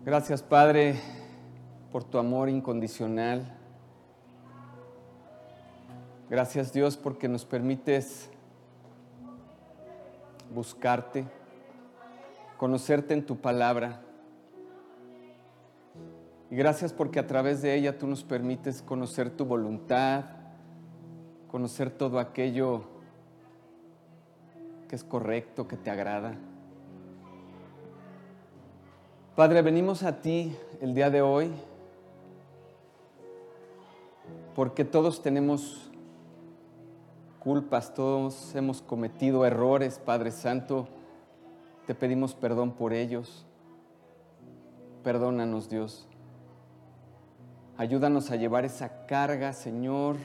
Gracias, 0.05 0.43
Padre, 0.43 0.99
por 1.91 2.03
tu 2.03 2.19
amor 2.19 2.47
incondicional. 2.47 3.51
Gracias, 6.30 6.71
Dios, 6.71 6.95
porque 6.95 7.27
nos 7.27 7.43
permites 7.43 8.30
buscarte 10.53 11.25
conocerte 12.57 13.15
en 13.15 13.25
tu 13.25 13.36
palabra. 13.38 14.03
Y 16.51 16.55
gracias 16.55 16.93
porque 16.93 17.17
a 17.17 17.25
través 17.25 17.63
de 17.63 17.73
ella 17.73 17.97
tú 17.97 18.05
nos 18.05 18.23
permites 18.23 18.84
conocer 18.84 19.32
tu 19.32 19.43
voluntad, 19.43 20.25
conocer 21.49 21.89
todo 21.89 22.19
aquello 22.19 22.99
que 24.90 24.96
es 24.96 25.04
correcto, 25.04 25.68
que 25.68 25.78
te 25.78 25.92
agrada. 25.92 26.36
Padre, 29.36 29.62
venimos 29.62 30.04
a 30.04 30.20
ti 30.20 30.54
el 30.82 30.94
día 30.94 31.10
de 31.10 31.22
hoy 31.22 31.52
porque 34.56 34.84
todos 34.84 35.22
tenemos 35.22 35.90
culpas, 37.40 37.94
todos 37.94 38.54
hemos 38.56 38.82
cometido 38.82 39.46
errores, 39.46 40.00
Padre 40.00 40.32
Santo 40.32 40.88
te 41.86 41.96
pedimos 41.96 42.36
perdón 42.36 42.74
por 42.74 42.92
ellos. 42.94 43.46
Perdónanos, 45.04 45.70
Dios. 45.70 46.08
Ayúdanos 47.78 48.30
a 48.30 48.36
llevar 48.36 48.66
esa 48.66 49.06
carga, 49.08 49.54
Señor, 49.54 50.18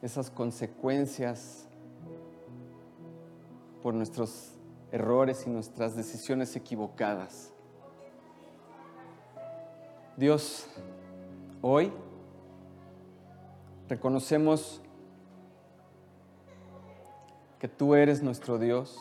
esas 0.00 0.30
consecuencias 0.30 1.68
por 3.84 3.92
nuestros 3.92 4.54
errores 4.92 5.44
y 5.46 5.50
nuestras 5.50 5.94
decisiones 5.94 6.56
equivocadas. 6.56 7.52
Dios, 10.16 10.66
hoy 11.60 11.92
reconocemos 13.86 14.80
que 17.58 17.68
tú 17.68 17.94
eres 17.94 18.22
nuestro 18.22 18.58
Dios 18.58 18.98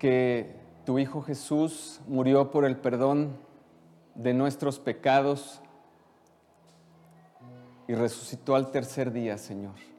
que 0.00 0.52
tu 0.84 0.98
Hijo 0.98 1.22
Jesús 1.22 2.00
murió 2.08 2.50
por 2.50 2.64
el 2.64 2.76
perdón 2.76 3.36
de 4.16 4.34
nuestros 4.34 4.80
pecados 4.80 5.62
y 7.86 7.94
resucitó 7.94 8.56
al 8.56 8.72
tercer 8.72 9.12
día, 9.12 9.38
Señor. 9.38 9.95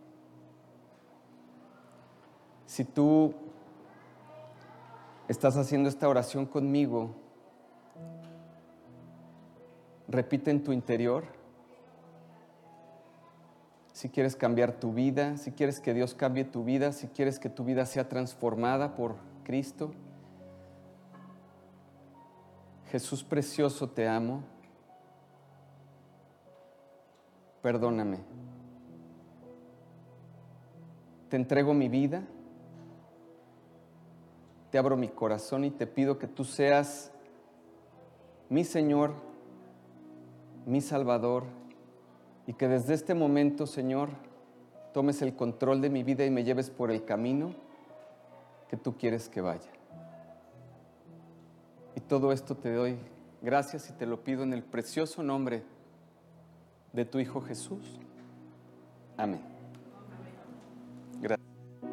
Si 2.67 2.83
tú 2.83 3.33
estás 5.29 5.55
haciendo 5.55 5.87
esta 5.87 6.07
oración 6.07 6.45
conmigo, 6.45 7.15
repite 10.07 10.51
en 10.51 10.63
tu 10.63 10.73
interior. 10.73 11.23
Si 13.93 14.09
quieres 14.09 14.35
cambiar 14.35 14.73
tu 14.73 14.93
vida, 14.93 15.37
si 15.37 15.51
quieres 15.51 15.79
que 15.79 15.93
Dios 15.93 16.13
cambie 16.13 16.43
tu 16.43 16.65
vida, 16.65 16.91
si 16.91 17.07
quieres 17.07 17.39
que 17.39 17.49
tu 17.49 17.63
vida 17.63 17.85
sea 17.85 18.09
transformada 18.09 18.95
por 18.95 19.15
Cristo. 19.43 19.91
Jesús 22.91 23.23
precioso, 23.23 23.89
te 23.89 24.07
amo. 24.07 24.43
Perdóname. 27.61 28.19
Te 31.29 31.37
entrego 31.37 31.73
mi 31.73 31.87
vida. 31.87 32.23
Te 34.71 34.77
abro 34.77 34.97
mi 34.97 35.07
corazón 35.07 35.63
y 35.63 35.71
te 35.71 35.87
pido 35.87 36.19
que 36.19 36.27
tú 36.27 36.43
seas 36.43 37.11
mi 38.49 38.63
Señor, 38.63 39.13
mi 40.65 40.81
Salvador, 40.81 41.43
y 42.45 42.53
que 42.53 42.67
desde 42.67 42.93
este 42.93 43.13
momento, 43.13 43.67
Señor, 43.67 44.09
tomes 44.93 45.21
el 45.21 45.35
control 45.35 45.81
de 45.81 45.89
mi 45.89 46.03
vida 46.03 46.25
y 46.25 46.31
me 46.31 46.43
lleves 46.43 46.69
por 46.69 46.91
el 46.91 47.03
camino 47.03 47.53
que 48.69 48.77
tú 48.77 48.97
quieres 48.97 49.29
que 49.29 49.41
vaya. 49.41 49.69
Y 51.95 51.99
todo 52.01 52.31
esto 52.31 52.55
te 52.55 52.73
doy 52.73 52.97
gracias 53.41 53.89
y 53.89 53.93
te 53.93 54.05
lo 54.05 54.23
pido 54.23 54.43
en 54.43 54.53
el 54.53 54.63
precioso 54.63 55.23
nombre 55.23 55.63
de 56.93 57.05
tu 57.05 57.19
Hijo 57.19 57.41
Jesús. 57.41 57.99
Amén. 59.17 59.56